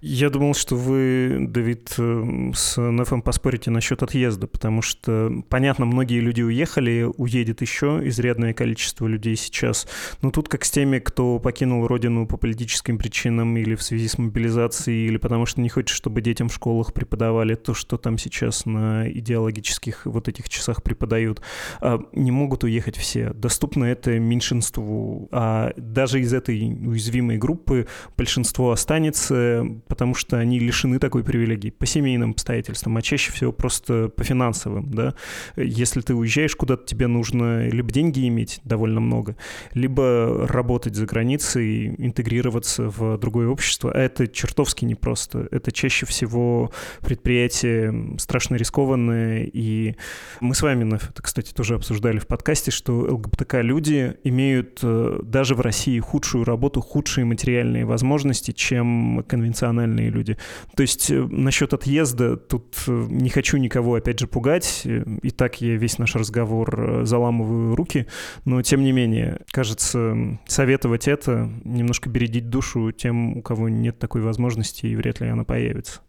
Я 0.00 0.30
думал, 0.30 0.54
что 0.54 0.76
вы, 0.76 1.46
Давид, 1.48 1.94
э, 1.98 2.50
с 2.54 2.80
НФМ 2.80 3.22
поспорите 3.22 3.70
насчет 3.70 4.02
отъезда, 4.02 4.46
потому 4.46 4.82
что, 4.82 5.32
понятно, 5.48 5.86
многие 5.86 6.20
люди 6.20 6.42
уехали, 6.42 7.08
уедет 7.16 7.62
еще 7.62 8.00
изрядное 8.04 8.52
количество 8.52 9.06
людей 9.06 9.34
сейчас, 9.36 9.88
но 10.22 10.30
тут 10.30 10.48
как 10.48 10.64
с 10.64 10.70
теми, 10.70 10.98
кто 10.98 11.38
покинул 11.38 11.86
родину 11.86 12.26
по 12.26 12.36
политическим 12.36 12.98
причинам 12.98 13.56
или 13.56 13.74
в 13.74 13.82
связи 13.82 14.08
с 14.08 14.18
мобилизацией, 14.18 15.06
или 15.06 15.16
потому 15.16 15.46
что 15.46 15.60
не 15.60 15.68
хочет, 15.68 15.96
чтобы 15.96 16.20
детям 16.20 16.48
в 16.48 16.54
школах 16.54 16.92
преподавали 16.92 17.54
то, 17.54 17.74
что 17.74 17.96
там 17.96 18.18
сейчас 18.18 18.66
на 18.66 19.10
идеологических 19.10 20.06
вот 20.06 20.28
этих 20.28 20.48
часах 20.48 20.82
преподают. 20.82 21.40
А 21.80 22.00
не 22.12 22.30
могут 22.30 22.64
уехать 22.64 22.96
все. 22.96 23.32
Доступно 23.32 23.84
это 23.84 24.18
меньшинству, 24.18 25.28
а 25.32 25.72
даже 25.76 26.20
из 26.20 26.32
этой 26.32 26.60
уязвимой 26.62 27.38
группы 27.38 27.86
большинство 28.16 28.70
останется, 28.70 29.53
потому 29.88 30.14
что 30.14 30.38
они 30.38 30.58
лишены 30.58 30.98
такой 30.98 31.24
привилегии 31.24 31.70
по 31.70 31.86
семейным 31.86 32.32
обстоятельствам, 32.32 32.96
а 32.96 33.02
чаще 33.02 33.32
всего 33.32 33.52
просто 33.52 34.08
по 34.08 34.24
финансовым, 34.24 34.90
да. 34.90 35.14
Если 35.56 36.00
ты 36.00 36.14
уезжаешь 36.14 36.56
куда-то, 36.56 36.86
тебе 36.86 37.06
нужно 37.06 37.68
либо 37.68 37.90
деньги 37.90 38.26
иметь 38.28 38.60
довольно 38.64 39.00
много, 39.00 39.36
либо 39.72 40.46
работать 40.48 40.94
за 40.94 41.06
границей, 41.06 41.94
интегрироваться 41.98 42.88
в 42.88 43.18
другое 43.18 43.48
общество, 43.48 43.92
а 43.92 43.98
это 43.98 44.26
чертовски 44.26 44.84
непросто. 44.84 45.48
Это 45.50 45.72
чаще 45.72 46.06
всего 46.06 46.70
предприятие 47.00 48.16
страшно 48.18 48.56
рискованное, 48.56 49.44
и 49.44 49.96
мы 50.40 50.54
с 50.54 50.62
вами, 50.62 50.94
это, 50.94 51.22
кстати, 51.22 51.52
тоже 51.52 51.74
обсуждали 51.74 52.18
в 52.18 52.26
подкасте, 52.26 52.70
что 52.70 52.92
ЛГБТК-люди 53.00 54.16
имеют 54.24 54.80
э, 54.82 55.20
даже 55.22 55.54
в 55.54 55.60
России 55.60 55.98
худшую 55.98 56.44
работу, 56.44 56.80
худшие 56.80 57.24
материальные 57.24 57.84
возможности, 57.84 58.52
чем 58.52 59.24
конвенциональные 59.26 59.43
конвенциональные 59.44 60.08
люди. 60.08 60.38
То 60.74 60.82
есть 60.82 61.10
э, 61.10 61.20
насчет 61.30 61.74
отъезда 61.74 62.36
тут 62.36 62.76
э, 62.86 63.06
не 63.10 63.28
хочу 63.28 63.58
никого, 63.58 63.94
опять 63.94 64.18
же, 64.18 64.26
пугать. 64.26 64.82
Э, 64.84 65.04
и 65.22 65.30
так 65.30 65.60
я 65.60 65.76
весь 65.76 65.98
наш 65.98 66.14
разговор 66.14 67.02
заламываю 67.04 67.76
руки. 67.76 68.06
Но, 68.46 68.62
тем 68.62 68.82
не 68.82 68.92
менее, 68.92 69.40
кажется, 69.50 70.38
советовать 70.46 71.08
это, 71.08 71.50
немножко 71.64 72.08
бередить 72.08 72.48
душу 72.48 72.90
тем, 72.92 73.36
у 73.38 73.42
кого 73.42 73.68
нет 73.68 73.98
такой 73.98 74.22
возможности, 74.22 74.86
и 74.86 74.96
вряд 74.96 75.20
ли 75.20 75.28
она 75.28 75.44
появится. 75.44 76.00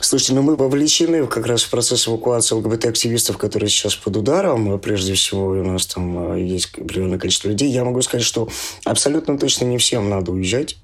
Слушайте, 0.00 0.34
ну 0.34 0.42
мы 0.42 0.56
вовлечены 0.56 1.26
как 1.26 1.46
раз 1.46 1.62
в 1.62 1.70
процесс 1.70 2.06
эвакуации 2.06 2.54
ЛГБТ-активистов, 2.54 3.38
которые 3.38 3.70
сейчас 3.70 3.94
под 3.94 4.16
ударом. 4.16 4.78
Прежде 4.78 5.14
всего, 5.14 5.46
у 5.48 5.64
нас 5.64 5.86
там 5.86 6.34
э, 6.34 6.42
есть 6.42 6.68
определенное 6.78 7.18
количество 7.18 7.48
людей. 7.48 7.70
Я 7.70 7.82
могу 7.82 8.02
сказать, 8.02 8.24
что 8.24 8.48
абсолютно 8.84 9.38
точно 9.38 9.64
не 9.64 9.78
всем 9.78 10.10
надо 10.10 10.32
уезжать. 10.32 10.76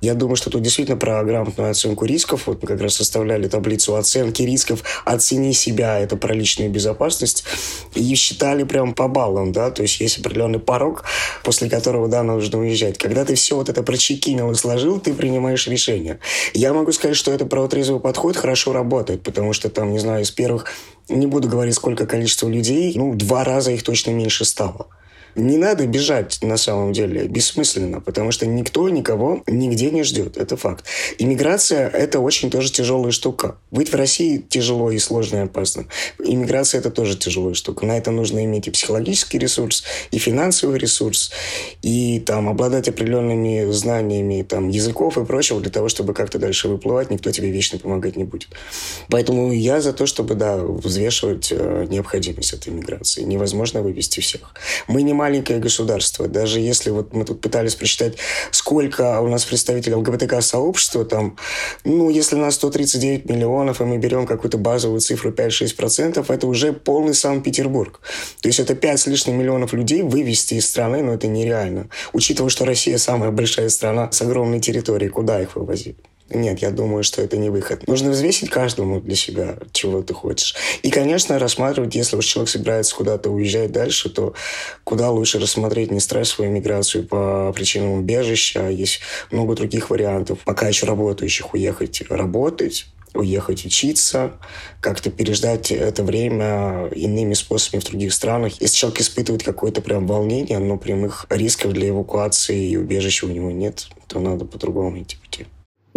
Я 0.00 0.14
думаю, 0.14 0.34
что 0.34 0.50
тут 0.50 0.62
действительно 0.62 0.96
про 0.96 1.22
грамотную 1.22 1.70
оценку 1.70 2.04
рисков. 2.04 2.46
Вот 2.46 2.60
мы 2.60 2.68
как 2.68 2.80
раз 2.80 2.94
составляли 2.94 3.46
таблицу 3.46 3.94
оценки 3.94 4.42
рисков 4.42 4.82
«Оцени 5.04 5.52
себя»— 5.52 5.98
это 6.00 6.16
про 6.16 6.34
личную 6.34 6.68
безопасность. 6.68 7.44
И 7.94 8.14
считали 8.16 8.64
прям 8.64 8.92
по 8.92 9.06
баллам, 9.06 9.52
да, 9.52 9.70
то 9.70 9.82
есть 9.82 10.00
есть 10.00 10.18
определенный 10.18 10.58
порог, 10.58 11.04
после 11.44 11.70
которого, 11.70 12.08
да, 12.08 12.24
нужно 12.24 12.58
уезжать. 12.58 12.98
Когда 12.98 13.24
ты 13.24 13.36
все 13.36 13.54
вот 13.54 13.68
это 13.68 13.84
прочекинил 13.84 14.50
и 14.50 14.54
сложил, 14.54 14.98
ты 14.98 15.14
принимаешь 15.14 15.66
решение. 15.68 16.18
Я 16.54 16.72
могу 16.72 16.90
сказать, 16.90 17.16
что 17.16 17.30
это 17.32 17.46
про 17.46 17.68
трезвый 17.68 18.00
подход 18.00 18.36
хорошо 18.36 18.57
работает, 18.66 19.22
потому 19.22 19.52
что 19.52 19.68
там, 19.68 19.92
не 19.92 19.98
знаю, 19.98 20.22
из 20.22 20.30
первых, 20.30 20.66
не 21.08 21.26
буду 21.26 21.48
говорить, 21.48 21.74
сколько 21.74 22.06
количество 22.06 22.48
людей, 22.48 22.92
ну, 22.96 23.14
два 23.14 23.44
раза 23.44 23.72
их 23.72 23.82
точно 23.82 24.10
меньше 24.10 24.44
стало. 24.44 24.88
Не 25.38 25.56
надо 25.56 25.86
бежать, 25.86 26.40
на 26.42 26.56
самом 26.56 26.92
деле, 26.92 27.28
бессмысленно, 27.28 28.00
потому 28.00 28.32
что 28.32 28.44
никто 28.44 28.88
никого 28.88 29.44
нигде 29.46 29.92
не 29.92 30.02
ждет. 30.02 30.36
Это 30.36 30.56
факт. 30.56 30.84
Иммиграция– 31.18 31.88
это 31.92 32.18
очень 32.18 32.50
тоже 32.50 32.72
тяжелая 32.72 33.12
штука. 33.12 33.56
Быть 33.70 33.92
в 33.92 33.94
России 33.94 34.38
тяжело 34.38 34.90
и 34.90 34.98
сложно 34.98 35.36
и 35.36 35.40
опасно. 35.40 35.86
Иммиграция– 36.18 36.78
это 36.80 36.90
тоже 36.90 37.16
тяжелая 37.16 37.54
штука. 37.54 37.86
На 37.86 37.96
это 37.96 38.10
нужно 38.10 38.44
иметь 38.44 38.66
и 38.66 38.72
психологический 38.72 39.38
ресурс, 39.38 39.84
и 40.10 40.18
финансовый 40.18 40.76
ресурс, 40.76 41.30
и 41.82 42.18
там 42.18 42.48
обладать 42.48 42.88
определенными 42.88 43.70
знаниями 43.70 44.42
там, 44.42 44.68
языков 44.70 45.18
и 45.18 45.24
прочего 45.24 45.60
для 45.60 45.70
того, 45.70 45.88
чтобы 45.88 46.14
как-то 46.14 46.40
дальше 46.40 46.66
выплывать. 46.66 47.10
Никто 47.10 47.30
тебе 47.30 47.50
вечно 47.50 47.78
помогать 47.78 48.16
не 48.16 48.24
будет. 48.24 48.48
Поэтому 49.08 49.52
я 49.52 49.80
за 49.80 49.92
то, 49.92 50.06
чтобы, 50.06 50.34
да, 50.34 50.56
взвешивать 50.56 51.52
э, 51.52 51.86
необходимость 51.88 52.54
этой 52.54 52.70
иммиграции. 52.70 53.22
Невозможно 53.22 53.82
вывести 53.82 54.18
всех. 54.18 54.52
Мы 54.88 55.02
не 55.02 55.12
маленькое 55.28 55.58
государство. 55.58 56.26
Даже 56.26 56.58
если 56.58 56.88
вот 56.90 57.12
мы 57.12 57.24
тут 57.24 57.42
пытались 57.42 57.74
прочитать, 57.74 58.16
сколько 58.50 59.20
у 59.20 59.28
нас 59.28 59.44
представителей 59.44 59.94
ЛГБТК-сообщества, 59.96 61.04
там, 61.04 61.36
ну, 61.84 62.08
если 62.08 62.36
у 62.36 62.38
нас 62.38 62.54
139 62.54 63.26
миллионов, 63.26 63.82
и 63.82 63.84
мы 63.84 63.98
берем 63.98 64.26
какую-то 64.26 64.56
базовую 64.56 65.00
цифру 65.00 65.30
5-6%, 65.30 66.24
это 66.26 66.46
уже 66.46 66.72
полный 66.72 67.12
Санкт-Петербург. 67.12 68.00
То 68.40 68.48
есть 68.48 68.58
это 68.58 68.74
5 68.74 69.00
с 69.00 69.06
лишним 69.06 69.38
миллионов 69.38 69.74
людей 69.74 70.02
вывести 70.02 70.54
из 70.54 70.66
страны, 70.66 71.02
но 71.02 71.12
это 71.12 71.26
нереально. 71.26 71.88
Учитывая, 72.14 72.48
что 72.48 72.64
Россия 72.64 72.96
самая 72.96 73.30
большая 73.30 73.68
страна 73.68 74.10
с 74.10 74.22
огромной 74.22 74.60
территорией, 74.60 75.10
куда 75.10 75.42
их 75.42 75.56
вывозить? 75.56 75.98
Нет, 76.30 76.60
я 76.60 76.70
думаю, 76.70 77.04
что 77.04 77.22
это 77.22 77.38
не 77.38 77.48
выход. 77.48 77.86
Нужно 77.88 78.10
взвесить 78.10 78.50
каждому 78.50 79.00
для 79.00 79.16
себя, 79.16 79.56
чего 79.72 80.02
ты 80.02 80.12
хочешь. 80.12 80.54
И, 80.82 80.90
конечно, 80.90 81.38
рассматривать, 81.38 81.94
если 81.94 82.16
уж 82.16 82.26
человек 82.26 82.50
собирается 82.50 82.94
куда-то 82.94 83.30
уезжать 83.30 83.72
дальше, 83.72 84.10
то 84.10 84.34
куда 84.84 85.10
лучше 85.10 85.38
рассмотреть 85.38 85.90
не 85.90 86.00
стрессовую 86.00 86.52
миграцию 86.52 87.06
по 87.06 87.52
причинам 87.54 87.92
убежища. 87.92 88.66
А 88.66 88.70
есть 88.70 89.00
много 89.30 89.54
других 89.54 89.88
вариантов. 89.88 90.40
Пока 90.44 90.68
еще 90.68 90.86
работающих 90.86 91.54
уехать 91.54 92.02
работать, 92.10 92.86
уехать 93.14 93.64
учиться, 93.64 94.32
как-то 94.80 95.10
переждать 95.10 95.70
это 95.72 96.02
время 96.02 96.88
иными 96.94 97.34
способами 97.34 97.80
в 97.80 97.84
других 97.84 98.12
странах. 98.12 98.60
Если 98.60 98.76
человек 98.76 99.00
испытывает 99.00 99.42
какое-то 99.42 99.80
прям 99.80 100.06
волнение, 100.06 100.58
но 100.58 100.76
прямых 100.76 101.26
рисков 101.30 101.72
для 101.72 101.88
эвакуации 101.88 102.68
и 102.68 102.76
убежища 102.76 103.26
у 103.26 103.30
него 103.30 103.50
нет, 103.50 103.88
то 104.06 104.20
надо 104.20 104.44
по-другому 104.44 105.00
идти 105.00 105.16
пути. 105.16 105.46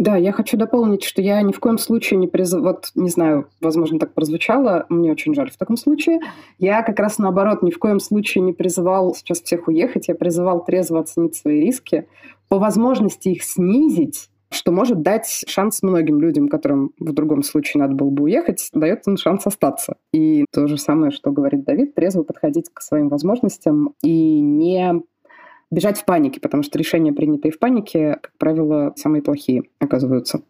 Да, 0.01 0.15
я 0.15 0.31
хочу 0.31 0.57
дополнить, 0.57 1.03
что 1.03 1.21
я 1.21 1.39
ни 1.43 1.51
в 1.51 1.59
коем 1.59 1.77
случае 1.77 2.17
не 2.17 2.27
призываю, 2.27 2.73
вот 2.73 2.89
не 2.95 3.11
знаю, 3.11 3.47
возможно, 3.61 3.99
так 3.99 4.15
прозвучало, 4.15 4.87
мне 4.89 5.11
очень 5.11 5.35
жаль 5.35 5.51
в 5.51 5.57
таком 5.57 5.77
случае. 5.77 6.21
Я 6.57 6.81
как 6.81 6.99
раз 6.99 7.19
наоборот 7.19 7.61
ни 7.61 7.69
в 7.69 7.77
коем 7.77 7.99
случае 7.99 8.43
не 8.43 8.51
призывал 8.51 9.13
сейчас 9.13 9.43
всех 9.43 9.67
уехать, 9.67 10.07
я 10.07 10.15
призывал 10.15 10.65
трезво 10.65 11.01
оценить 11.01 11.35
свои 11.35 11.61
риски, 11.61 12.07
по 12.49 12.57
возможности 12.57 13.29
их 13.29 13.43
снизить, 13.43 14.31
что 14.49 14.71
может 14.71 15.03
дать 15.03 15.43
шанс 15.45 15.83
многим 15.83 16.19
людям, 16.19 16.47
которым 16.47 16.93
в 16.99 17.13
другом 17.13 17.43
случае 17.43 17.81
надо 17.81 17.93
было 17.93 18.09
бы 18.09 18.23
уехать, 18.23 18.69
дает 18.73 19.07
им 19.07 19.17
шанс 19.17 19.45
остаться. 19.45 19.97
И 20.13 20.45
то 20.51 20.65
же 20.65 20.79
самое, 20.79 21.11
что 21.11 21.29
говорит 21.29 21.63
Давид, 21.63 21.93
трезво 21.93 22.23
подходить 22.23 22.71
к 22.73 22.81
своим 22.81 23.07
возможностям 23.07 23.93
и 24.01 24.39
не 24.39 25.03
бежать 25.71 25.99
в 25.99 26.05
панике, 26.05 26.39
потому 26.39 26.63
что 26.63 26.77
решения, 26.77 27.13
принятые 27.13 27.51
в 27.51 27.59
панике, 27.59 28.19
как 28.21 28.33
правило, 28.37 28.93
самые 28.97 29.21
плохие 29.21 29.63
оказываются. 29.79 30.43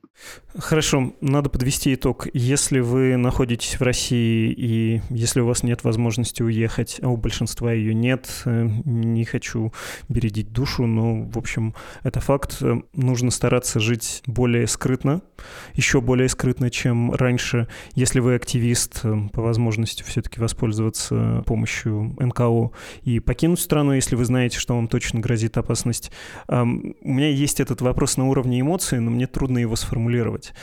Хорошо, 0.58 1.14
надо 1.22 1.50
подвести 1.50 1.94
итог. 1.94 2.28
Если 2.34 2.80
вы 2.80 3.16
находитесь 3.16 3.80
в 3.80 3.82
России 3.82 4.52
и 4.52 5.02
если 5.10 5.40
у 5.40 5.46
вас 5.46 5.64
нет 5.64 5.86
возможности 5.86 6.44
уехать, 6.44 7.00
а 7.02 7.08
у 7.08 7.16
большинства 7.16 7.72
ее 7.72 7.94
нет, 7.94 8.30
э, 8.44 8.68
не 8.84 9.24
хочу 9.24 9.72
бередить 10.10 10.52
душу, 10.52 10.86
но, 10.86 11.24
в 11.24 11.38
общем, 11.38 11.74
это 12.04 12.20
факт. 12.20 12.58
Э, 12.62 12.82
нужно 12.94 13.32
стараться 13.32 13.80
жить 13.80 14.24
более 14.28 14.68
скрытно, 14.68 15.22
еще 15.74 16.02
более 16.02 16.28
скрытно, 16.28 16.70
чем 16.70 17.14
раньше. 17.14 17.70
Если 17.96 18.20
вы 18.20 18.36
активист, 18.36 19.00
э, 19.04 19.30
по 19.32 19.42
возможности 19.42 20.04
все-таки 20.04 20.42
воспользоваться 20.42 21.44
помощью 21.46 22.14
НКО 22.20 22.72
и 23.04 23.22
покинуть 23.22 23.62
страну, 23.62 23.94
если 23.94 24.16
вы 24.18 24.26
знаете, 24.26 24.60
что 24.60 24.76
вам 24.76 24.90
точно 24.90 25.22
грозит 25.22 25.58
опасность. 25.58 26.12
У 26.50 26.56
меня 26.56 27.30
есть 27.30 27.60
этот 27.60 27.82
вопрос 27.82 28.18
на 28.18 28.28
уровне 28.28 28.60
эмоций, 28.60 29.00
но 29.00 29.12
мне 29.12 29.28
трудно 29.28 29.58
его 29.60 29.76
сформулировать 29.76 30.11
сформулировать. 30.12 30.54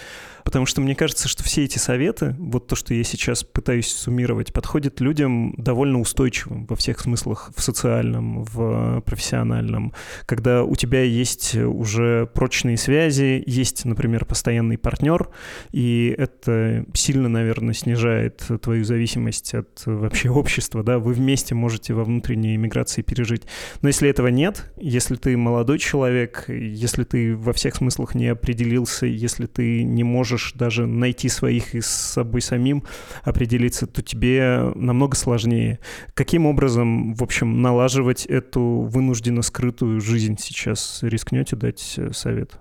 Потому 0.49 0.65
что 0.65 0.81
мне 0.81 0.95
кажется, 0.95 1.29
что 1.29 1.45
все 1.45 1.65
эти 1.65 1.77
советы, 1.77 2.35
вот 2.39 2.69
то, 2.69 2.75
что 2.75 2.95
я 2.95 3.05
сейчас 3.05 3.45
пытаюсь 3.45 3.89
суммировать, 3.89 4.55
подходят 4.55 4.99
людям 4.99 5.55
довольно 5.59 6.01
устойчивым 6.01 6.65
во 6.65 6.75
всех 6.75 7.01
смыслах, 7.01 7.51
в 7.55 7.63
социальном, 7.63 8.45
в 8.45 9.03
профессиональном. 9.03 9.93
Когда 10.25 10.65
у 10.65 10.75
тебя 10.75 11.03
есть 11.03 11.55
уже 11.55 12.31
прочные 12.33 12.79
связи, 12.79 13.43
есть, 13.45 13.85
например, 13.85 14.25
постоянный 14.25 14.79
партнер, 14.79 15.29
и 15.71 16.15
это 16.17 16.87
сильно, 16.95 17.29
наверное, 17.29 17.75
снижает 17.75 18.43
твою 18.63 18.85
зависимость 18.85 19.53
от 19.53 19.83
вообще 19.85 20.31
общества, 20.31 20.83
да, 20.83 20.99
вы 20.99 21.13
вместе 21.13 21.55
можете 21.55 21.93
во 21.93 22.05
внутренней 22.05 22.55
иммиграции 22.55 23.03
пережить. 23.03 23.43
Но 23.83 23.89
если 23.89 24.09
этого 24.09 24.29
нет, 24.29 24.73
если 24.79 25.17
ты 25.17 25.37
молодой 25.37 25.79
человек, 25.79 26.47
если 26.49 27.05
ты 27.05 27.37
во 27.37 27.53
всех 27.53 27.75
смыслах 27.75 28.15
не 28.15 28.29
определился, 28.29 29.05
если 29.29 29.45
ты 29.45 29.85
не 29.85 30.05
можешь 30.05 30.55
даже 30.55 30.87
найти 30.87 31.29
своих 31.29 31.75
и 31.75 31.83
с 31.83 31.87
собой 31.87 32.41
самим 32.41 32.83
определиться, 33.23 33.87
то 33.87 34.03
тебе 34.03 34.73
намного 34.75 35.17
сложнее. 35.17 35.81
Каким 36.15 36.47
образом, 36.47 37.15
в 37.15 37.23
общем, 37.23 37.61
налаживать 37.61 38.25
эту 38.25 38.89
вынужденно 38.91 39.43
скрытую 39.43 40.01
жизнь 40.01 40.37
сейчас? 40.39 41.01
Рискнете 41.03 41.57
дать 41.57 41.95
э, 41.99 42.13
совет? 42.13 42.59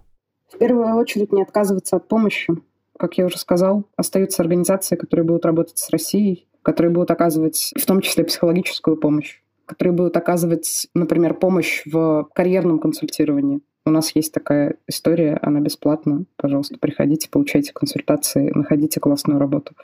В 0.53 0.57
первую 0.57 0.93
очередь 0.95 1.31
не 1.31 1.41
отказываться 1.41 1.95
от 1.95 2.09
помощи. 2.09 2.53
Как 2.99 3.17
я 3.17 3.25
уже 3.25 3.37
сказал, 3.37 3.85
остаются 3.95 4.41
организации, 4.41 4.97
которые 4.97 5.25
будут 5.25 5.45
работать 5.45 5.77
с 5.77 5.89
Россией, 5.89 6.47
которые 6.63 6.91
будут 6.91 7.11
оказывать 7.11 7.71
в 7.77 7.85
том 7.85 8.01
числе 8.01 8.25
психологическую 8.25 8.97
помощь, 8.97 9.39
которые 9.65 9.93
будут 9.93 10.17
оказывать, 10.17 10.87
например, 10.93 11.33
помощь 11.33 11.83
в 11.85 12.27
карьерном 12.33 12.79
консультировании. 12.79 13.61
У 13.87 13.89
нас 13.89 14.13
есть 14.15 14.33
такая 14.33 14.75
история, 14.85 15.39
она 15.41 15.61
бесплатна. 15.61 16.25
Пожалуйста, 16.35 16.77
приходите, 16.77 17.29
получайте 17.31 17.71
консультации, 17.71 18.51
находите 18.53 18.99
классную 18.99 19.39
работу. 19.39 19.75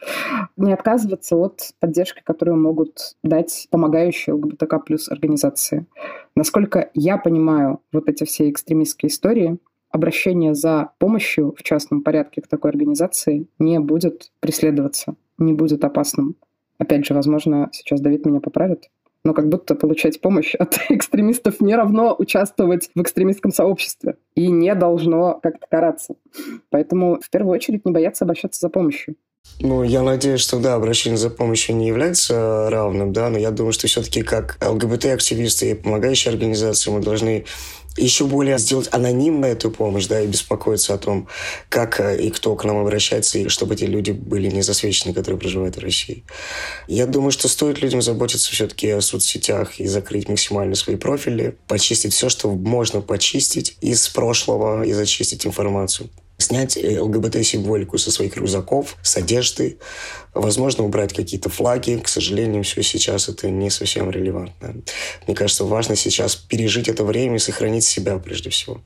Не 0.58 0.74
отказываться 0.74 1.38
от 1.38 1.72
поддержки, 1.80 2.22
которую 2.22 2.58
могут 2.58 3.16
дать 3.24 3.70
помогающие 3.72 4.34
ЛГБТК 4.34 4.80
плюс 4.80 5.08
организации. 5.08 5.86
Насколько 6.36 6.90
я 6.94 7.18
понимаю 7.18 7.80
вот 7.94 8.10
эти 8.10 8.26
все 8.26 8.50
экстремистские 8.50 9.08
истории, 9.08 9.58
обращение 9.90 10.54
за 10.54 10.90
помощью 10.98 11.56
в 11.58 11.64
частном 11.64 12.02
порядке 12.02 12.42
к 12.42 12.48
такой 12.48 12.72
организации 12.72 13.48
не 13.58 13.80
будет 13.80 14.34
преследоваться, 14.42 15.16
не 15.38 15.54
будет 15.54 15.86
опасным. 15.86 16.36
Опять 16.78 17.06
же, 17.06 17.14
возможно, 17.14 17.70
сейчас 17.72 18.02
Давид 18.02 18.26
меня 18.26 18.42
поправит, 18.42 18.90
но 19.24 19.34
как 19.34 19.50
будто 19.50 19.76
получать 19.76 20.22
помощь 20.22 20.56
от 20.56 20.78
экстремистов 20.90 21.62
не 21.62 21.76
равно 21.76 22.16
участвовать 22.18 22.90
в 22.96 23.02
экстремистском 23.02 23.52
сообществе 23.52 24.18
и 24.36 24.48
не 24.50 24.74
должно 24.76 25.40
как-то 25.42 25.66
караться. 25.70 26.16
Поэтому 26.70 27.20
в 27.22 27.30
первую 27.30 27.54
очередь 27.54 27.86
не 27.86 27.92
бояться 27.92 28.26
обращаться 28.26 28.60
за 28.60 28.70
помощью. 28.70 29.16
Ну, 29.60 29.84
я 29.84 30.02
надеюсь, 30.02 30.40
что 30.40 30.60
да, 30.60 30.76
обращение 30.76 31.18
за 31.18 31.30
помощью 31.30 31.76
не 31.76 31.88
является 31.88 32.70
равным, 32.70 33.12
да, 33.12 33.30
но 33.30 33.38
я 33.38 33.52
думаю, 33.52 33.74
что 33.74 33.88
все-таки 33.88 34.22
как 34.24 34.58
ЛГБТ-активисты 34.62 35.72
и 35.72 35.74
помогающие 35.74 36.32
организации 36.32 36.90
мы 36.92 37.02
должны 37.02 37.46
еще 37.98 38.26
более 38.26 38.58
сделать 38.58 38.90
анонимно 38.92 39.46
эту 39.46 39.72
помощь, 39.72 40.08
да, 40.08 40.22
и 40.22 40.28
беспокоиться 40.28 40.94
о 40.94 40.98
том, 40.98 41.28
как 41.70 42.00
э, 42.00 42.22
и 42.22 42.30
кто 42.30 42.56
к 42.56 42.64
нам 42.64 42.78
обращается, 42.78 43.40
и 43.40 43.48
чтобы 43.48 43.76
эти 43.76 43.84
люди 43.86 44.12
были 44.12 44.50
не 44.50 44.62
засвечены, 44.62 45.14
которые 45.14 45.40
проживают 45.40 45.78
в 45.78 45.80
России. 45.80 46.24
Я 46.88 47.06
думаю, 47.06 47.32
что 47.32 47.48
стоит 47.48 47.82
людям 47.82 48.02
заботиться 48.02 48.52
все-таки 48.52 48.90
о 48.90 49.02
соцсетях 49.02 49.80
и 49.80 49.88
закрыть 49.88 50.30
максимально 50.30 50.76
свои 50.76 50.96
профили, 50.96 51.56
почистить 51.68 52.14
все, 52.14 52.30
что 52.30 52.52
можно 52.52 53.02
почистить 53.02 53.78
из 53.82 54.08
прошлого 54.10 54.84
и 54.84 54.94
зачистить 54.94 55.46
информацию 55.46 56.10
снять 56.38 56.78
э, 56.78 57.00
ЛГБТ-символику 57.00 57.98
со 57.98 58.12
своих 58.12 58.36
рюкзаков, 58.38 58.98
с 59.02 59.18
одежды, 59.18 59.78
возможно, 60.34 60.84
убрать 60.84 61.14
какие-то 61.14 61.50
флаги. 61.50 62.00
К 62.04 62.08
сожалению, 62.08 62.64
все 62.64 62.84
сейчас 62.84 63.30
это 63.30 63.50
не 63.50 63.70
совсем 63.70 64.10
релевантно. 64.10 64.76
Мне 65.28 65.36
кажется, 65.36 65.66
важно 65.66 65.96
сейчас 65.96 66.36
пережить 66.36 66.88
это 66.88 67.04
время 67.04 67.36
и 67.36 67.40
сохранить 67.40 67.84
себя 67.84 68.18
прежде 68.18 68.50
всего. 68.50 68.82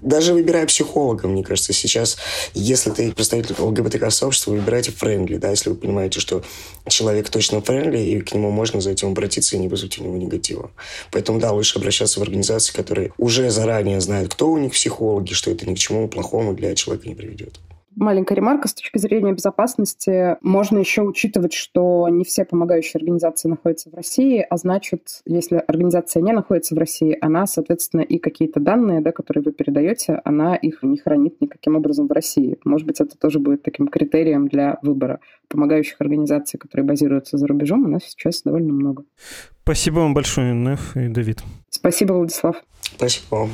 Даже 0.00 0.34
выбирая 0.34 0.66
психолога, 0.66 1.28
мне 1.28 1.44
кажется, 1.44 1.72
сейчас, 1.72 2.18
если 2.52 2.90
ты 2.90 3.12
представитель 3.12 3.54
ЛГБТК-сообщества, 3.58 4.50
выбирайте 4.50 4.90
friendly, 4.90 5.36
да, 5.36 5.50
если 5.50 5.70
вы 5.70 5.76
понимаете, 5.76 6.20
что 6.20 6.42
человек 6.88 7.28
точно 7.28 7.62
friendly, 7.62 7.98
и 7.98 8.20
к 8.20 8.34
нему 8.34 8.50
можно 8.50 8.80
за 8.80 8.90
этим 8.90 9.08
обратиться 9.08 9.56
и 9.56 9.60
не 9.60 9.68
вызвать 9.68 9.98
у 9.98 10.04
него 10.04 10.16
негатива. 10.16 10.72
Поэтому, 11.10 11.38
да, 11.38 11.52
лучше 11.52 11.78
обращаться 11.78 12.18
в 12.18 12.22
организации, 12.22 12.72
которые 12.72 13.12
уже 13.18 13.50
заранее 13.50 14.00
знают, 14.00 14.34
кто 14.34 14.50
у 14.50 14.58
них 14.58 14.72
психологи, 14.72 15.32
что 15.32 15.50
это 15.50 15.68
ни 15.68 15.74
к 15.74 15.78
чему 15.78 16.08
плохому 16.08 16.54
для 16.54 16.74
человека 16.74 17.08
не 17.08 17.14
приведет 17.14 17.60
маленькая 17.96 18.34
ремарка 18.34 18.68
с 18.68 18.74
точки 18.74 18.98
зрения 18.98 19.32
безопасности. 19.32 20.36
Можно 20.40 20.78
еще 20.78 21.02
учитывать, 21.02 21.52
что 21.52 22.08
не 22.08 22.24
все 22.24 22.44
помогающие 22.44 22.98
организации 22.98 23.48
находятся 23.48 23.90
в 23.90 23.94
России, 23.94 24.44
а 24.48 24.56
значит, 24.56 25.22
если 25.26 25.56
организация 25.56 26.22
не 26.22 26.32
находится 26.32 26.74
в 26.74 26.78
России, 26.78 27.16
она, 27.20 27.46
соответственно, 27.46 28.02
и 28.02 28.18
какие-то 28.18 28.60
данные, 28.60 29.00
да, 29.00 29.12
которые 29.12 29.42
вы 29.44 29.52
передаете, 29.52 30.20
она 30.24 30.56
их 30.56 30.82
не 30.82 30.98
хранит 30.98 31.40
никаким 31.40 31.76
образом 31.76 32.08
в 32.08 32.12
России. 32.12 32.58
Может 32.64 32.86
быть, 32.86 33.00
это 33.00 33.16
тоже 33.16 33.38
будет 33.38 33.62
таким 33.62 33.88
критерием 33.88 34.48
для 34.48 34.78
выбора 34.82 35.20
помогающих 35.48 36.00
организаций, 36.00 36.58
которые 36.58 36.86
базируются 36.86 37.36
за 37.36 37.46
рубежом, 37.46 37.84
у 37.84 37.88
нас 37.88 38.04
сейчас 38.04 38.42
довольно 38.42 38.72
много. 38.72 39.04
Спасибо 39.62 40.00
вам 40.00 40.12
большое, 40.12 40.54
Неф 40.54 40.96
и 40.96 41.08
Давид. 41.08 41.42
Спасибо, 41.70 42.14
Владислав. 42.14 42.56
Спасибо 42.82 43.34
вам. 43.36 43.50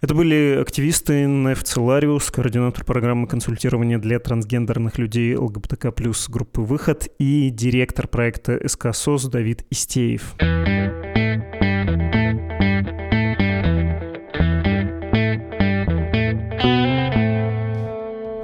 Это 0.00 0.14
были 0.14 0.58
активисты 0.60 1.26
Неф 1.26 1.62
Целариус, 1.62 2.30
координатор 2.30 2.84
программы 2.84 3.26
консультирования 3.26 3.98
для 3.98 4.18
трансгендерных 4.18 4.98
людей 4.98 5.36
ЛГБТК+, 5.36 5.92
группы 6.28 6.62
«Выход» 6.62 7.08
и 7.18 7.50
директор 7.50 8.08
проекта 8.08 8.58
СК 8.66 8.94
СОС 8.94 9.26
Давид 9.26 9.66
Истеев. 9.70 10.34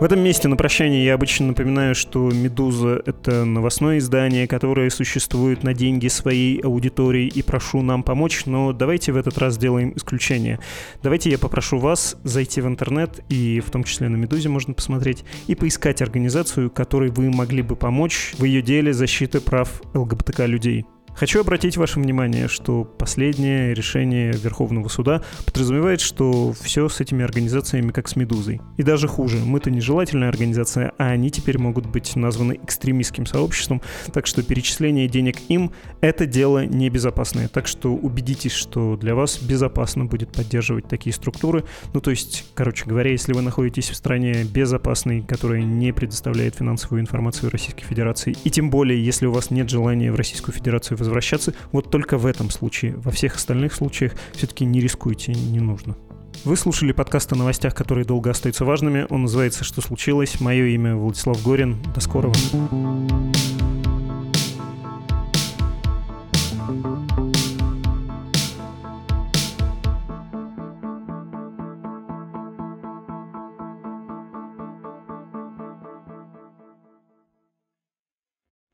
В 0.00 0.02
этом 0.02 0.20
месте 0.20 0.48
на 0.48 0.56
прощание 0.56 1.04
я 1.04 1.12
обычно 1.12 1.48
напоминаю, 1.48 1.94
что 1.94 2.30
«Медуза»— 2.30 3.02
это 3.04 3.44
новостное 3.44 3.98
издание, 3.98 4.48
которое 4.48 4.88
существует 4.88 5.62
на 5.62 5.74
деньги 5.74 6.08
своей 6.08 6.58
аудитории, 6.60 7.26
и 7.26 7.42
прошу 7.42 7.82
нам 7.82 8.02
помочь, 8.02 8.46
но 8.46 8.72
давайте 8.72 9.12
в 9.12 9.18
этот 9.18 9.36
раз 9.36 9.56
сделаем 9.56 9.92
исключение. 9.94 10.58
Давайте 11.02 11.28
я 11.28 11.36
попрошу 11.36 11.76
вас 11.76 12.16
зайти 12.24 12.62
в 12.62 12.66
интернет, 12.66 13.22
и 13.28 13.60
в 13.60 13.70
том 13.70 13.84
числе 13.84 14.08
на 14.08 14.16
«Медузе» 14.16 14.48
можно 14.48 14.72
посмотреть, 14.72 15.22
и 15.48 15.54
поискать 15.54 16.00
организацию, 16.00 16.70
которой 16.70 17.10
вы 17.10 17.28
могли 17.28 17.60
бы 17.60 17.76
помочь 17.76 18.32
в 18.38 18.44
ее 18.44 18.62
деле 18.62 18.94
защиты 18.94 19.42
прав 19.42 19.82
ЛГБТК 19.92 20.46
людей. 20.46 20.86
Хочу 21.14 21.40
обратить 21.40 21.76
ваше 21.76 22.00
внимание, 22.00 22.48
что 22.48 22.84
последнее 22.84 23.74
решение 23.74 24.32
Верховного 24.32 24.88
суда 24.88 25.22
подразумевает, 25.44 26.00
что 26.00 26.52
все 26.52 26.88
с 26.88 27.00
этими 27.00 27.24
организациями 27.24 27.90
как 27.90 28.08
с 28.08 28.16
«Медузой». 28.16 28.60
И 28.78 28.82
даже 28.82 29.06
хуже, 29.06 29.38
мы-то 29.38 29.70
нежелательная 29.70 30.28
организация, 30.28 30.92
а 30.96 31.08
они 31.08 31.30
теперь 31.30 31.58
могут 31.58 31.86
быть 31.86 32.16
названы 32.16 32.58
экстремистским 32.62 33.26
сообществом, 33.26 33.82
так 34.12 34.26
что 34.26 34.42
перечисление 34.42 35.08
денег 35.08 35.36
им— 35.48 35.72
это 36.00 36.24
дело 36.24 36.64
небезопасное. 36.64 37.48
Так 37.48 37.66
что 37.66 37.92
убедитесь, 37.92 38.52
что 38.52 38.96
для 38.96 39.14
вас 39.14 39.42
безопасно 39.42 40.06
будет 40.06 40.32
поддерживать 40.32 40.88
такие 40.88 41.12
структуры. 41.12 41.64
Ну, 41.92 42.00
то 42.00 42.10
есть, 42.10 42.46
короче 42.54 42.86
говоря, 42.86 43.10
если 43.10 43.34
вы 43.34 43.42
находитесь 43.42 43.90
в 43.90 43.94
стране 43.94 44.44
безопасной, 44.44 45.20
которая 45.22 45.62
не 45.62 45.92
предоставляет 45.92 46.56
финансовую 46.56 47.02
информацию 47.02 47.50
Российской 47.50 47.84
Федерации, 47.84 48.36
и 48.44 48.50
тем 48.50 48.70
более, 48.70 49.04
если 49.04 49.26
у 49.26 49.32
вас 49.32 49.50
нет 49.50 49.68
желания 49.68 50.10
в 50.10 50.14
Российскую 50.14 50.54
Федерацию 50.54 50.96
возвращаться. 51.00 51.54
Вот 51.72 51.90
только 51.90 52.18
в 52.18 52.26
этом 52.26 52.50
случае. 52.50 52.94
Во 52.96 53.10
всех 53.10 53.36
остальных 53.36 53.74
случаях 53.74 54.12
все-таки 54.32 54.64
не 54.64 54.80
рискуйте, 54.80 55.32
не 55.32 55.60
нужно. 55.60 55.96
Вы 56.44 56.56
слушали 56.56 56.92
подкаст 56.92 57.32
о 57.32 57.36
новостях, 57.36 57.74
которые 57.74 58.04
долго 58.04 58.30
остаются 58.30 58.64
важными. 58.64 59.06
Он 59.10 59.22
называется 59.22 59.64
«Что 59.64 59.80
случилось?». 59.80 60.40
Мое 60.40 60.66
имя 60.66 60.96
Владислав 60.96 61.42
Горин. 61.42 61.76
До 61.94 62.00
скорого. 62.00 62.34